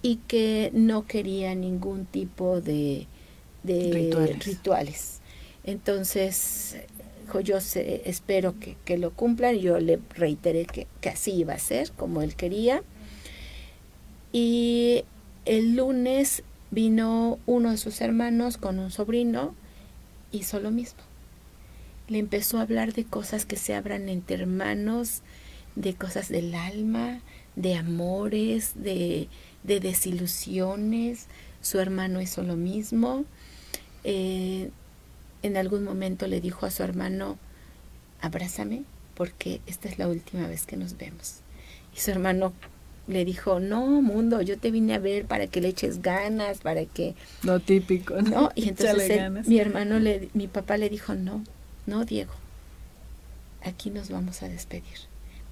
[0.00, 3.06] y que no quería ningún tipo de
[3.62, 5.20] de rituales.
[5.64, 6.76] Entonces,
[7.44, 9.56] yo espero que, lo cumplan.
[9.58, 12.82] Yo le reiteré que, que, así iba a ser, como él quería.
[14.32, 15.04] Y
[15.44, 19.54] el lunes vino uno de sus hermanos con un sobrino,
[20.32, 21.02] hizo lo mismo.
[22.12, 25.22] Le empezó a hablar de cosas que se abran entre hermanos,
[25.76, 27.20] de cosas del alma,
[27.56, 29.28] de amores, de,
[29.62, 31.26] de desilusiones.
[31.62, 33.24] Su hermano hizo lo mismo
[34.04, 34.70] eh,
[35.42, 37.38] en algún momento le dijo a su hermano,
[38.20, 38.82] abrázame
[39.14, 41.40] porque esta es la última vez que nos vemos.
[41.94, 42.52] Y su hermano
[43.08, 46.84] le dijo, no, mundo, yo te vine a ver para que le eches ganas, para
[46.86, 47.14] que...
[47.42, 48.50] Lo típico, ¿no?
[48.54, 51.42] Y entonces mi hermano, le, mi papá le dijo, no,
[51.86, 52.32] no, Diego,
[53.64, 54.98] aquí nos vamos a despedir.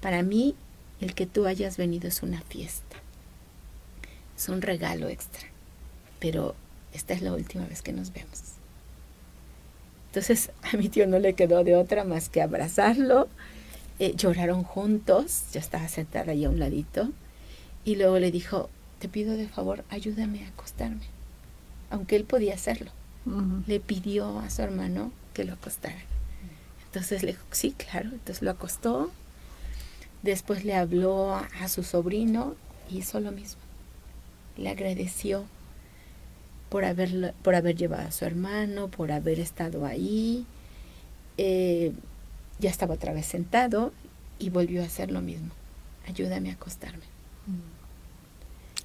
[0.01, 0.55] Para mí,
[0.99, 2.97] el que tú hayas venido es una fiesta,
[4.37, 5.47] es un regalo extra,
[6.19, 6.55] pero
[6.93, 8.41] esta es la última vez que nos vemos.
[10.07, 13.27] Entonces a mi tío no le quedó de otra más que abrazarlo.
[13.99, 17.09] Eh, lloraron juntos, yo estaba sentada ahí a un ladito,
[17.85, 21.05] y luego le dijo, te pido de favor, ayúdame a acostarme,
[21.89, 22.91] aunque él podía hacerlo.
[23.67, 25.99] Le pidió a su hermano que lo acostara.
[26.91, 29.11] Entonces le dijo, sí, claro, entonces lo acostó.
[30.23, 32.55] Después le habló a, su sobrino
[32.89, 33.61] y hizo lo mismo.
[34.57, 35.45] Le agradeció
[36.69, 40.45] por, haber, por haber llevado a su hermano, por haber estado ahí.
[41.37, 41.93] Eh,
[42.59, 43.93] ya estaba otra vez sentado
[44.37, 45.51] y volvió a hacer lo mismo.
[46.09, 47.05] Ayúdame a acostarme.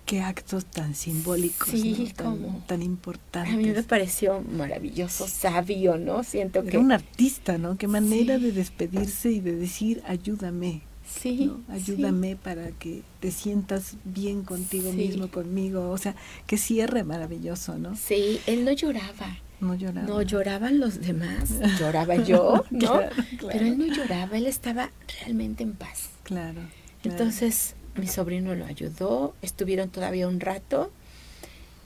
[0.06, 3.52] Qué actos tan simbólicos, sí, tan, tan, importantes.
[3.52, 6.22] A mí me pareció maravilloso, sabio, ¿no?
[6.22, 6.78] Siento Era que...
[6.78, 7.76] un artista, ¿no?
[7.76, 10.82] Qué manera de despedirse y de decir, ayúdame.
[11.08, 11.52] Sí.
[11.68, 15.90] Ayúdame para que te sientas bien contigo mismo, conmigo.
[15.90, 16.14] O sea,
[16.46, 17.96] qué cierre maravilloso, ¿no?
[17.96, 19.38] Sí, él no lloraba.
[19.60, 20.06] No lloraba.
[20.06, 23.00] No lloraban los demás, lloraba yo, ¿no?
[23.40, 24.90] Pero él no lloraba, él estaba
[25.20, 26.10] realmente en paz.
[26.24, 26.60] Claro,
[27.04, 30.90] Entonces, mi sobrino lo ayudó, estuvieron todavía un rato,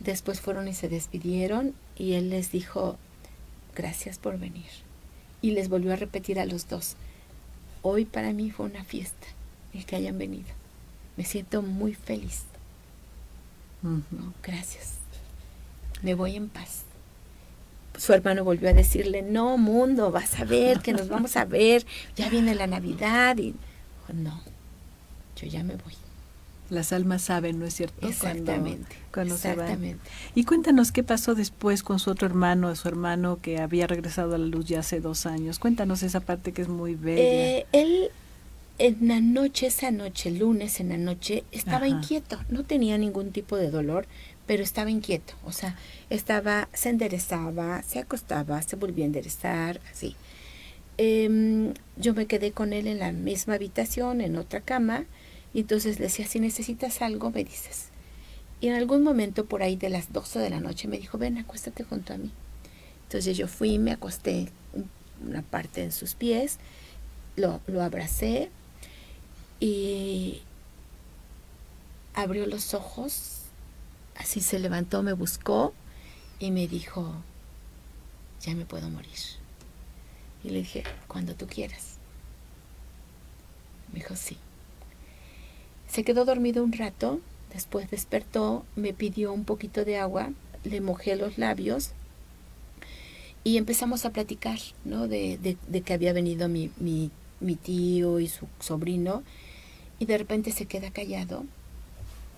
[0.01, 2.97] después fueron y se despidieron y él les dijo,
[3.75, 4.67] gracias por venir.
[5.43, 6.97] Y les volvió a repetir a los dos,
[7.83, 9.27] Hoy para mí fue una fiesta
[9.73, 10.49] el que hayan venido.
[11.17, 12.45] Me siento muy feliz.
[14.43, 14.99] Gracias.
[16.03, 16.83] Me voy en paz.
[17.97, 21.85] Su hermano volvió a decirle, no, mundo, vas a ver que nos vamos a ver,
[22.17, 23.55] ya viene la Navidad y
[24.13, 24.43] no,
[25.41, 25.95] yo ya me voy.
[26.71, 28.07] Las almas saben, ¿no es cierto?
[28.07, 28.97] Exactamente.
[29.13, 30.09] Cuando, exactamente.
[30.37, 34.39] Y cuéntanos qué pasó después con su otro hermano, su hermano que había regresado a
[34.39, 35.59] la luz ya hace dos años.
[35.59, 37.23] Cuéntanos esa parte que es muy bella.
[37.23, 38.11] Eh, él
[38.79, 42.39] en la noche, esa noche, lunes en la noche, estaba inquieto.
[42.49, 44.07] No tenía ningún tipo de dolor,
[44.47, 45.35] pero estaba inquieto.
[45.45, 45.77] O sea,
[46.09, 50.17] estaba, se enderezaba, se acostaba, se volvía a enderezar, así.
[50.97, 55.05] Em, yo me quedé con él en la misma habitación, en otra cama
[55.53, 57.89] y entonces le decía, si necesitas algo, me dices.
[58.61, 61.39] Y en algún momento por ahí de las 12 de la noche me dijo, ven,
[61.39, 62.31] acuéstate junto a mí.
[63.05, 64.51] Entonces yo fui, me acosté
[65.27, 66.59] una parte en sus pies,
[67.37, 68.51] lo, lo abracé
[69.59, 70.43] y
[72.15, 73.43] abrió los ojos,
[74.17, 75.75] así se levantó, me buscó
[76.39, 77.15] y me dijo,
[78.41, 79.11] ya me puedo morir.
[80.45, 81.99] Y le dije, cuando tú quieras.
[83.93, 84.39] Me dijo, sí.
[85.91, 87.21] Se quedó dormido un rato,
[87.53, 90.31] después despertó, me pidió un poquito de agua,
[90.63, 91.91] le mojé los labios
[93.43, 95.09] y empezamos a platicar, ¿no?
[95.09, 97.11] De, de, que había venido mi, mi,
[97.41, 99.25] mi tío y su sobrino
[99.99, 101.45] y de repente se queda callado,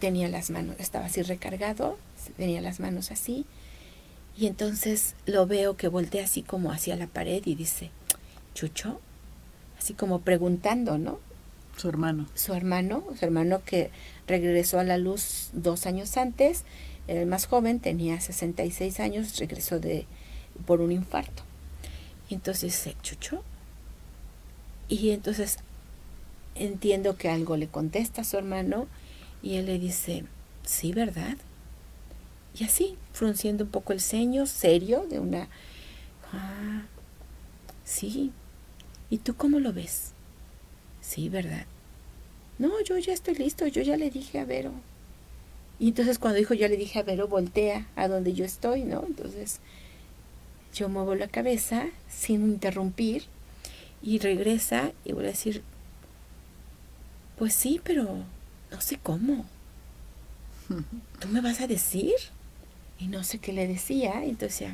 [0.01, 1.99] tenía las manos, estaba así recargado,
[2.39, 3.45] tenía las manos así
[4.35, 7.91] y entonces lo veo que voltea así como hacia la pared y dice,
[8.55, 8.99] Chucho,
[9.79, 11.19] así como preguntando, ¿no?
[11.83, 12.29] Su hermano.
[12.35, 13.91] Su hermano, su hermano que
[14.29, 16.63] regresó a la luz dos años antes,
[17.09, 20.07] el más joven, tenía 66 años, regresó de
[20.65, 21.43] por un infarto.
[22.31, 23.43] entonces se chuchó.
[24.89, 25.59] Y entonces
[26.55, 28.87] entiendo que algo le contesta a su hermano
[29.43, 30.25] y él le dice,
[30.65, 31.37] sí, ¿verdad?
[32.57, 35.49] Y así, frunciendo un poco el ceño, serio, de una,
[36.33, 36.83] ah,
[37.83, 38.31] sí.
[39.11, 40.13] ¿Y tú cómo lo ves?
[41.01, 41.67] Sí, ¿verdad?
[42.63, 44.71] No, yo ya estoy listo, yo ya le dije a Vero.
[45.81, 49.03] Y entonces cuando dijo yo le dije a Vero, voltea a donde yo estoy, ¿no?
[49.05, 49.59] Entonces
[50.73, 53.25] yo muevo la cabeza sin interrumpir
[54.01, 55.65] y regresa y voy a decir,
[57.37, 58.19] pues sí, pero
[58.71, 59.45] no sé cómo.
[61.19, 62.15] ¿Tú me vas a decir?
[63.01, 64.23] Y no sé qué le decía.
[64.23, 64.71] Entonces,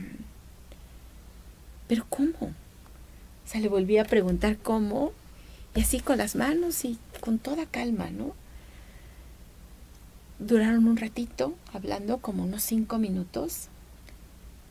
[1.86, 2.36] ¿pero cómo?
[2.42, 5.12] O sea, le volví a preguntar cómo.
[5.78, 8.34] Y así con las manos y con toda calma, ¿no?
[10.40, 13.68] Duraron un ratito hablando, como unos cinco minutos.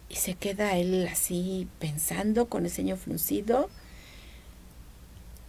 [0.09, 3.69] Y se queda él así pensando con el ceño fruncido.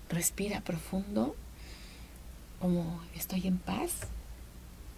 [0.08, 1.34] Respira profundo
[2.60, 4.02] como estoy en paz.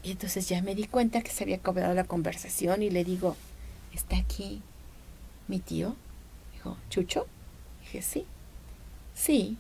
[0.02, 3.34] Y entonces ya me di cuenta que se había acabado la conversación y le digo,
[3.94, 4.60] ¿está aquí
[5.48, 5.96] mi tío?
[6.52, 7.26] Dijo, ¿Chucho?
[7.80, 8.26] Dije, sí.
[9.14, 9.56] Sí.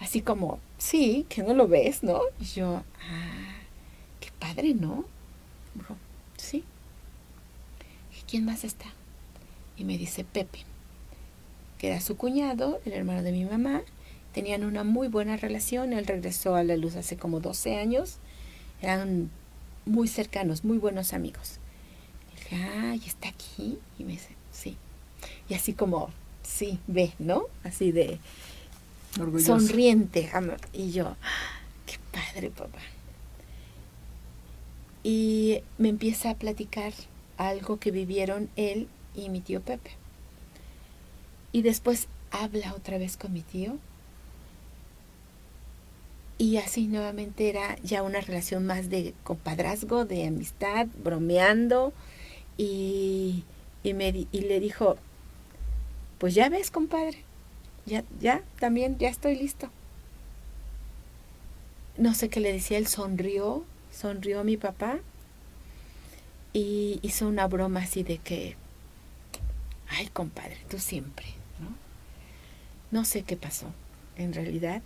[0.00, 2.20] Así como, sí, que no lo ves, ¿no?
[2.40, 3.58] Y yo, ah,
[4.20, 5.04] qué padre, ¿no?
[5.74, 5.96] Dijo,
[6.36, 6.64] sí.
[8.18, 8.86] ¿Y quién más está?
[9.76, 10.60] Y me dice Pepe,
[11.78, 13.82] que era su cuñado, el hermano de mi mamá,
[14.32, 15.92] tenían una muy buena relación.
[15.92, 18.18] Él regresó a la luz hace como 12 años.
[18.82, 19.30] Eran
[19.86, 21.58] muy cercanos, muy buenos amigos.
[22.32, 23.78] Y dije, ay, ¿está aquí?
[23.98, 24.76] Y me dice, sí.
[25.48, 26.10] Y así como,
[26.42, 27.44] sí, ve, ¿no?
[27.64, 28.18] Así de
[29.38, 30.30] sonriente.
[30.72, 31.16] Y yo,
[31.86, 32.78] qué padre, papá.
[35.02, 36.92] Y me empieza a platicar
[37.36, 39.92] algo que vivieron él y mi tío Pepe.
[41.52, 43.78] Y después habla otra vez con mi tío
[46.38, 51.94] y así nuevamente era ya una relación más de compadrazgo, de amistad, bromeando.
[52.58, 53.44] Y,
[53.82, 54.96] y, me, y le dijo,
[56.18, 57.24] pues ya ves, compadre,
[57.86, 59.70] ya, ya, también, ya estoy listo.
[61.96, 64.98] No sé qué le decía, él sonrió, sonrió mi papá
[66.52, 68.56] y hizo una broma así de que,
[69.88, 71.26] ay, compadre, tú siempre,
[71.60, 71.74] ¿no?
[72.90, 73.66] No sé qué pasó,
[74.16, 74.82] en realidad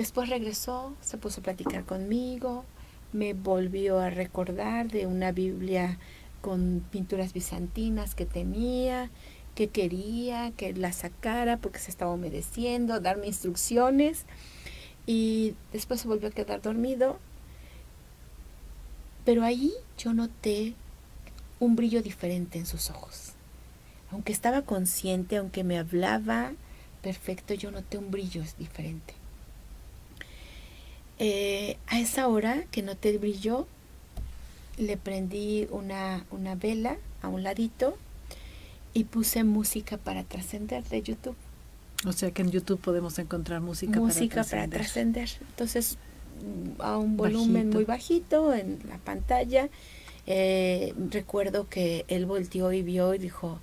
[0.00, 2.64] Después regresó, se puso a platicar conmigo,
[3.12, 5.98] me volvió a recordar de una Biblia
[6.40, 9.10] con pinturas bizantinas que tenía,
[9.60, 14.24] que quería que la sacara porque se estaba humedeciendo, darme instrucciones
[15.04, 17.18] y después se volvió a quedar dormido.
[19.26, 20.72] Pero ahí yo noté
[21.58, 23.32] un brillo diferente en sus ojos.
[24.10, 26.52] Aunque estaba consciente, aunque me hablaba
[27.02, 29.12] perfecto, yo noté un brillo diferente.
[31.18, 33.66] Eh, a esa hora que no te brilló,
[34.78, 37.98] le prendí una, una vela a un ladito
[38.92, 41.36] y puse música para trascender de YouTube.
[42.06, 45.28] O sea que en YouTube podemos encontrar música, música para trascender.
[45.50, 45.98] Entonces,
[46.78, 49.68] a un volumen muy bajito en la pantalla.
[50.26, 53.60] Eh, recuerdo que él volteó y vio y dijo,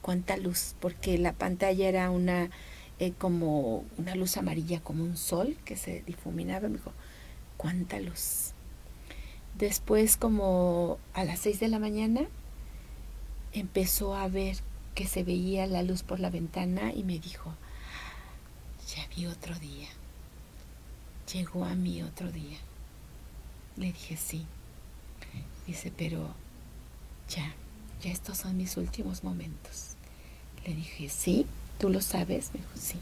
[0.00, 2.50] cuánta luz, porque la pantalla era una
[2.98, 6.68] eh, como una luz amarilla, como un sol que se difuminaba.
[6.68, 6.92] Me dijo,
[7.56, 8.52] cuánta luz.
[9.58, 12.22] Después, como a las seis de la mañana,
[13.52, 14.56] empezó a ver
[14.94, 17.54] que se veía la luz por la ventana y me dijo,
[18.94, 19.88] ya vi otro día.
[21.32, 22.58] Llegó a mí otro día.
[23.76, 24.44] Le dije, sí.
[25.66, 26.34] Dice, pero
[27.28, 27.54] ya,
[28.02, 29.96] ya estos son mis últimos momentos.
[30.66, 31.46] Le dije, sí.
[31.78, 32.50] ¿Tú lo sabes?
[32.52, 32.98] Me dijo, sí.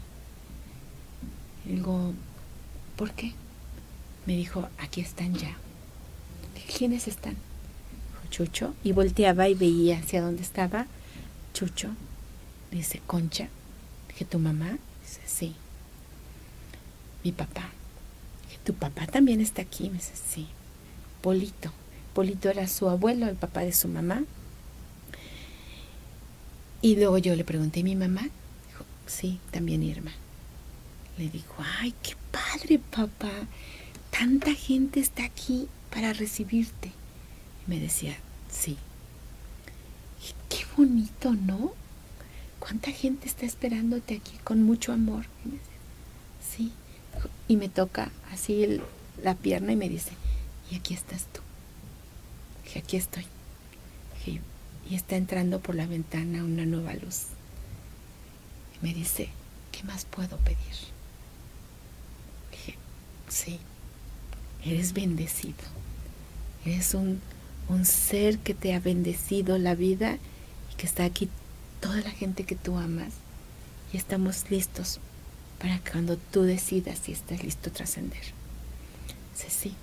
[1.65, 2.13] Y digo,
[2.95, 3.33] ¿por qué?
[4.25, 5.57] Me dijo, aquí están ya.
[6.77, 7.35] ¿quiénes están?
[8.31, 8.73] Dijo, Chucho.
[8.83, 10.87] Y volteaba y veía hacia dónde estaba.
[11.53, 11.89] Chucho.
[12.71, 13.49] Dice, Concha.
[14.09, 14.77] Dije, ¿tu mamá?
[15.03, 15.55] Dice, sí.
[17.23, 17.69] Mi papá.
[18.47, 19.89] Dije, ¿tu papá también está aquí?
[19.89, 20.47] Me dice, sí.
[21.21, 21.71] Polito.
[22.13, 24.23] Polito era su abuelo, el papá de su mamá.
[26.81, 28.29] Y luego yo le pregunté mi mamá,
[29.07, 30.11] Sí, también Irma.
[31.17, 33.31] Le dijo, ay, qué padre, papá.
[34.09, 36.93] Tanta gente está aquí para recibirte.
[37.71, 38.17] Y me decía,
[38.51, 38.75] sí.
[40.49, 41.71] qué bonito, ¿no?
[42.59, 45.25] ¿Cuánta gente está esperándote aquí con mucho amor?
[46.45, 46.73] sí,
[47.47, 48.81] Y me toca así
[49.23, 50.11] la pierna y me dice,
[50.69, 51.39] y aquí estás tú.
[52.65, 53.25] Dije, aquí estoy.
[54.25, 57.27] y está entrando por la ventana una nueva luz.
[58.75, 59.29] Y me dice,
[59.71, 60.75] ¿qué más puedo pedir?
[62.51, 62.77] Dije,
[63.29, 63.59] sí,
[64.65, 65.63] eres bendecido.
[66.65, 67.21] Eres un,
[67.69, 70.17] un ser que te ha bendecido la vida
[70.71, 71.29] y que está aquí
[71.79, 73.13] toda la gente que tú amas.
[73.93, 74.99] Y estamos listos
[75.59, 78.21] para cuando tú decidas si estás listo a trascender.
[79.33, 79.73] Dice, sí.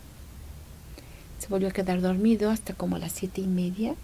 [1.39, 3.95] Se volvió a quedar dormido hasta como las siete y media.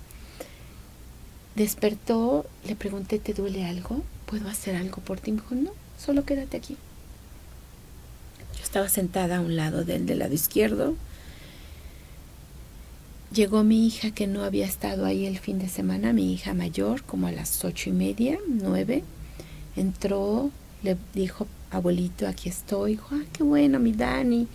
[1.57, 4.03] Despertó, le pregunté, ¿te duele algo?
[4.27, 5.33] ¿Puedo hacer algo por ti?
[5.33, 6.77] Me dijo, no, solo quédate aquí.
[8.57, 10.95] Yo estaba sentada a un lado del, del lado izquierdo.
[13.35, 17.03] Llegó mi hija que no había estado ahí el fin de semana, mi hija mayor,
[17.03, 19.03] como a las ocho y media, nueve.
[19.74, 20.53] Entró,
[20.85, 22.93] le dijo, abuelito, aquí estoy.
[22.93, 24.47] Dijo, ah, qué bueno, mi Dani,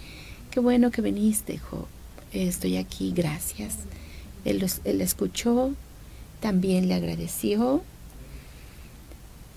[0.50, 1.54] qué bueno que viniste.
[1.54, 1.90] Dijo,
[2.32, 3.80] estoy aquí, gracias.
[4.46, 5.74] Él, él escuchó,
[6.40, 7.84] también le agradeció.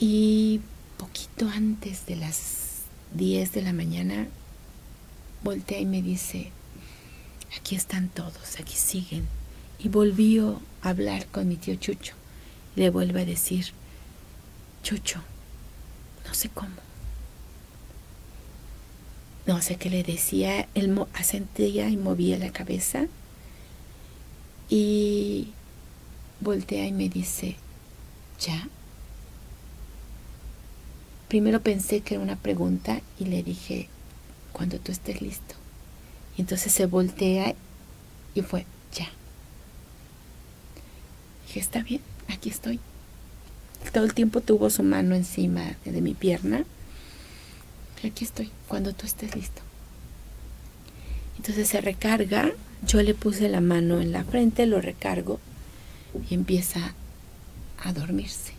[0.01, 0.63] Y
[0.99, 4.27] poquito antes de las 10 de la mañana,
[5.45, 6.51] voltea y me dice,
[7.57, 9.27] aquí están todos, aquí siguen.
[9.79, 12.15] Y volvió a hablar con mi tío Chucho.
[12.77, 13.73] Le vuelve a decir,
[14.83, 15.21] Chucho,
[16.27, 16.77] no sé cómo.
[19.47, 23.07] No sé qué le decía, él asentía y movía la cabeza
[24.69, 25.49] y
[26.41, 27.57] voltea y me dice,
[28.41, 28.69] ¿ya?
[31.29, 33.89] Primero pensé que era una pregunta y le dije,
[34.53, 35.62] cuando tú estés listo.
[36.37, 37.55] Y entonces se voltea
[38.35, 39.09] y fue, ya.
[41.47, 42.81] Dije, está bien, aquí estoy.
[43.93, 46.65] Todo el tiempo tuvo su mano encima de mi pierna
[48.09, 49.63] aquí estoy, cuando tú estés listo.
[51.37, 52.51] Entonces se recarga,
[52.87, 55.41] yo le puse la mano en la frente, lo recargo
[56.29, 56.95] y empieza
[57.83, 58.53] a dormirse.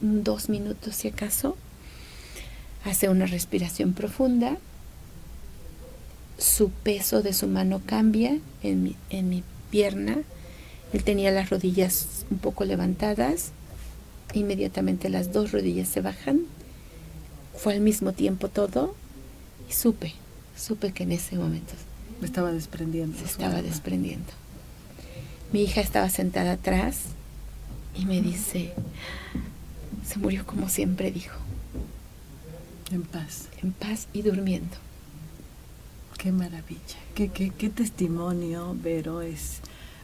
[0.00, 1.56] Dos minutos si acaso,
[2.84, 4.58] hace una respiración profunda,
[6.38, 10.18] su peso de su mano cambia en mi, en mi pierna,
[10.92, 13.50] él tenía las rodillas un poco levantadas,
[14.32, 16.46] inmediatamente las dos rodillas se bajan
[17.58, 18.94] fue al mismo tiempo todo
[19.68, 20.14] y supe,
[20.56, 21.74] supe que en ese momento
[22.20, 23.18] me estaba desprendiendo.
[23.18, 24.32] Se estaba desprendiendo.
[25.52, 27.00] Mi hija estaba sentada atrás
[27.96, 28.72] y me dice,
[30.06, 31.36] se murió como siempre dijo.
[32.92, 33.48] En paz.
[33.62, 34.76] En paz y durmiendo.
[36.18, 39.60] Qué maravilla, qué, qué, qué testimonio, Vero, es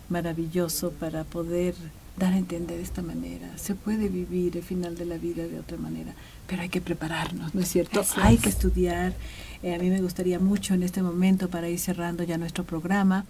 [0.08, 1.74] maravilloso para poder
[2.16, 3.58] dar a entender de esta manera.
[3.58, 6.14] Se puede vivir el final de la vida de otra manera
[6.46, 8.04] pero hay que prepararnos, ¿no es cierto?
[8.16, 9.14] hay que estudiar.
[9.62, 13.24] Eh, a mí me gustaría mucho en este momento, para ir cerrando ya nuestro programa,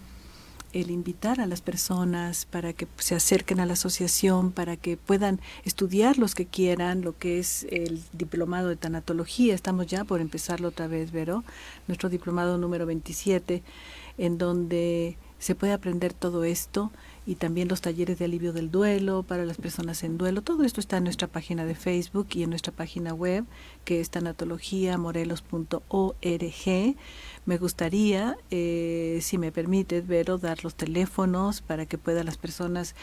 [0.74, 5.40] el invitar a las personas para que se acerquen a la asociación, para que puedan
[5.64, 9.54] estudiar los que quieran, lo que es el diplomado de tanatología.
[9.54, 11.44] Estamos ya por empezarlo otra vez, Vero,
[11.86, 13.62] nuestro diplomado número 27,
[14.18, 16.90] en donde se puede aprender todo esto
[17.26, 20.42] y también los talleres de alivio del duelo para las personas en duelo.
[20.42, 23.44] Todo esto está en nuestra página de Facebook y en nuestra página web,
[23.84, 26.96] que es tanatologiamorelos.org.
[27.46, 32.94] Me gustaría, eh, si me permites, Vero, dar los teléfonos para que puedan las personas,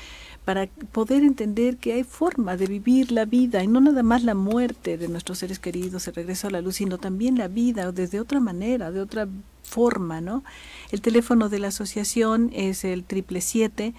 [0.46, 4.34] para poder entender que hay forma de vivir la vida y no nada más la
[4.34, 8.20] muerte de nuestros seres queridos, el regreso a la luz, sino también la vida desde
[8.20, 9.28] otra manera, de otra
[9.62, 10.44] forma, ¿no?
[10.92, 13.94] El teléfono de la asociación es el triple siete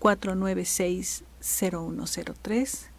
[0.00, 2.90] 496 0103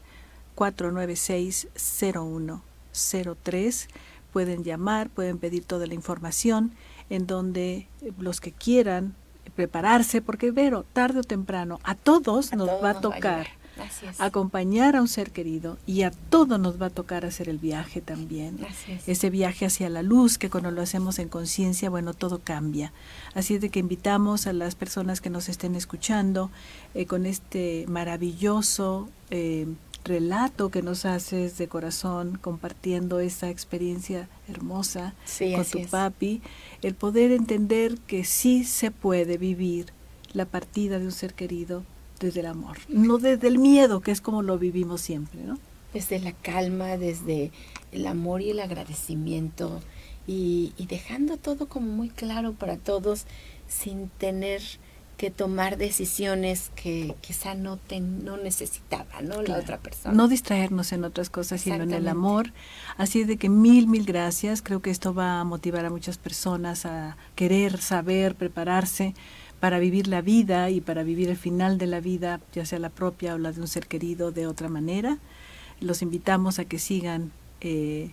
[0.56, 3.90] 496 0103
[4.36, 6.74] pueden llamar, pueden pedir toda la información
[7.10, 7.88] en donde
[8.20, 9.16] los que quieran
[9.56, 13.48] prepararse, porque Vero, tarde o temprano, a todos nos va a tocar
[14.20, 18.02] acompañar a un ser querido y a todo nos va a tocar hacer el viaje
[18.02, 18.60] también.
[19.08, 22.92] Ese viaje hacia la luz que cuando lo hacemos en conciencia, bueno, todo cambia.
[23.36, 26.52] Así es de que invitamos a las personas que nos estén escuchando
[26.94, 29.68] eh, con este maravilloso eh,
[30.06, 35.14] relato que nos haces de corazón, compartiendo esa experiencia hermosa
[35.54, 36.42] con tu papi,
[36.82, 39.88] el poder entender que sí se puede vivir
[40.34, 41.84] la partida de un ser querido
[42.20, 45.60] desde el amor, no desde el miedo, que es como lo vivimos siempre, ¿no?
[45.94, 47.52] Desde la calma, desde
[47.92, 49.82] el amor y el agradecimiento
[50.28, 53.26] y, dejando todo como muy claro para todos
[53.68, 54.62] sin tener
[55.18, 59.42] que tomar decisiones que quizá no te, no necesitaba, ¿no?
[59.42, 60.14] La otra persona.
[60.14, 62.52] No distraernos en otras cosas, sino en el amor.
[62.98, 64.62] Así de que mil, mil gracias.
[64.62, 69.14] Creo que esto va a motivar a muchas personas a querer saber, prepararse
[69.60, 72.90] para vivir la vida y para vivir el final de la vida, ya sea la
[72.90, 75.18] propia o la de un ser querido, de otra manera.
[75.80, 78.12] Los invitamos a que sigan eh,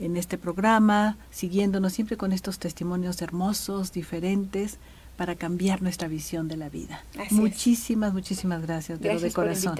[0.00, 4.78] en este programa, siguiéndonos siempre con estos testimonios hermosos, diferentes
[5.20, 7.04] para cambiar nuestra visión de la vida.
[7.30, 9.76] muchísimas, muchísimas gracias, gracias de corazón.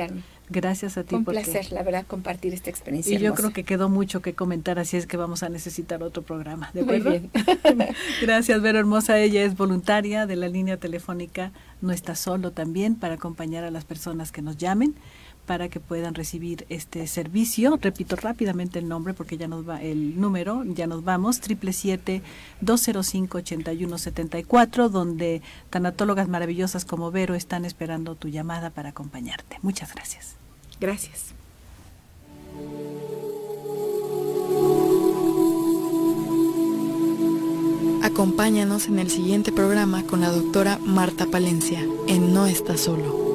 [0.51, 1.14] Gracias a ti.
[1.14, 3.16] Un placer, la verdad, compartir esta experiencia.
[3.16, 6.20] Y yo creo que quedó mucho que comentar, así es que vamos a necesitar otro
[6.22, 6.70] programa.
[6.74, 7.09] ¿De acuerdo?
[7.09, 7.30] Muy bien.
[8.20, 9.18] gracias, Vero Hermosa.
[9.18, 13.86] Ella es voluntaria de la línea telefónica No está solo también para acompañar a las
[13.86, 14.95] personas que nos llamen
[15.51, 17.76] para que puedan recibir este servicio.
[17.82, 21.40] Repito rápidamente el nombre porque ya nos va el número, ya nos vamos,
[22.62, 29.59] 777-205-8174, donde tanatólogas maravillosas como Vero están esperando tu llamada para acompañarte.
[29.62, 30.36] Muchas gracias.
[30.80, 31.34] Gracias.
[38.05, 43.30] Acompáñanos en el siguiente programa con la doctora Marta Palencia en No está solo.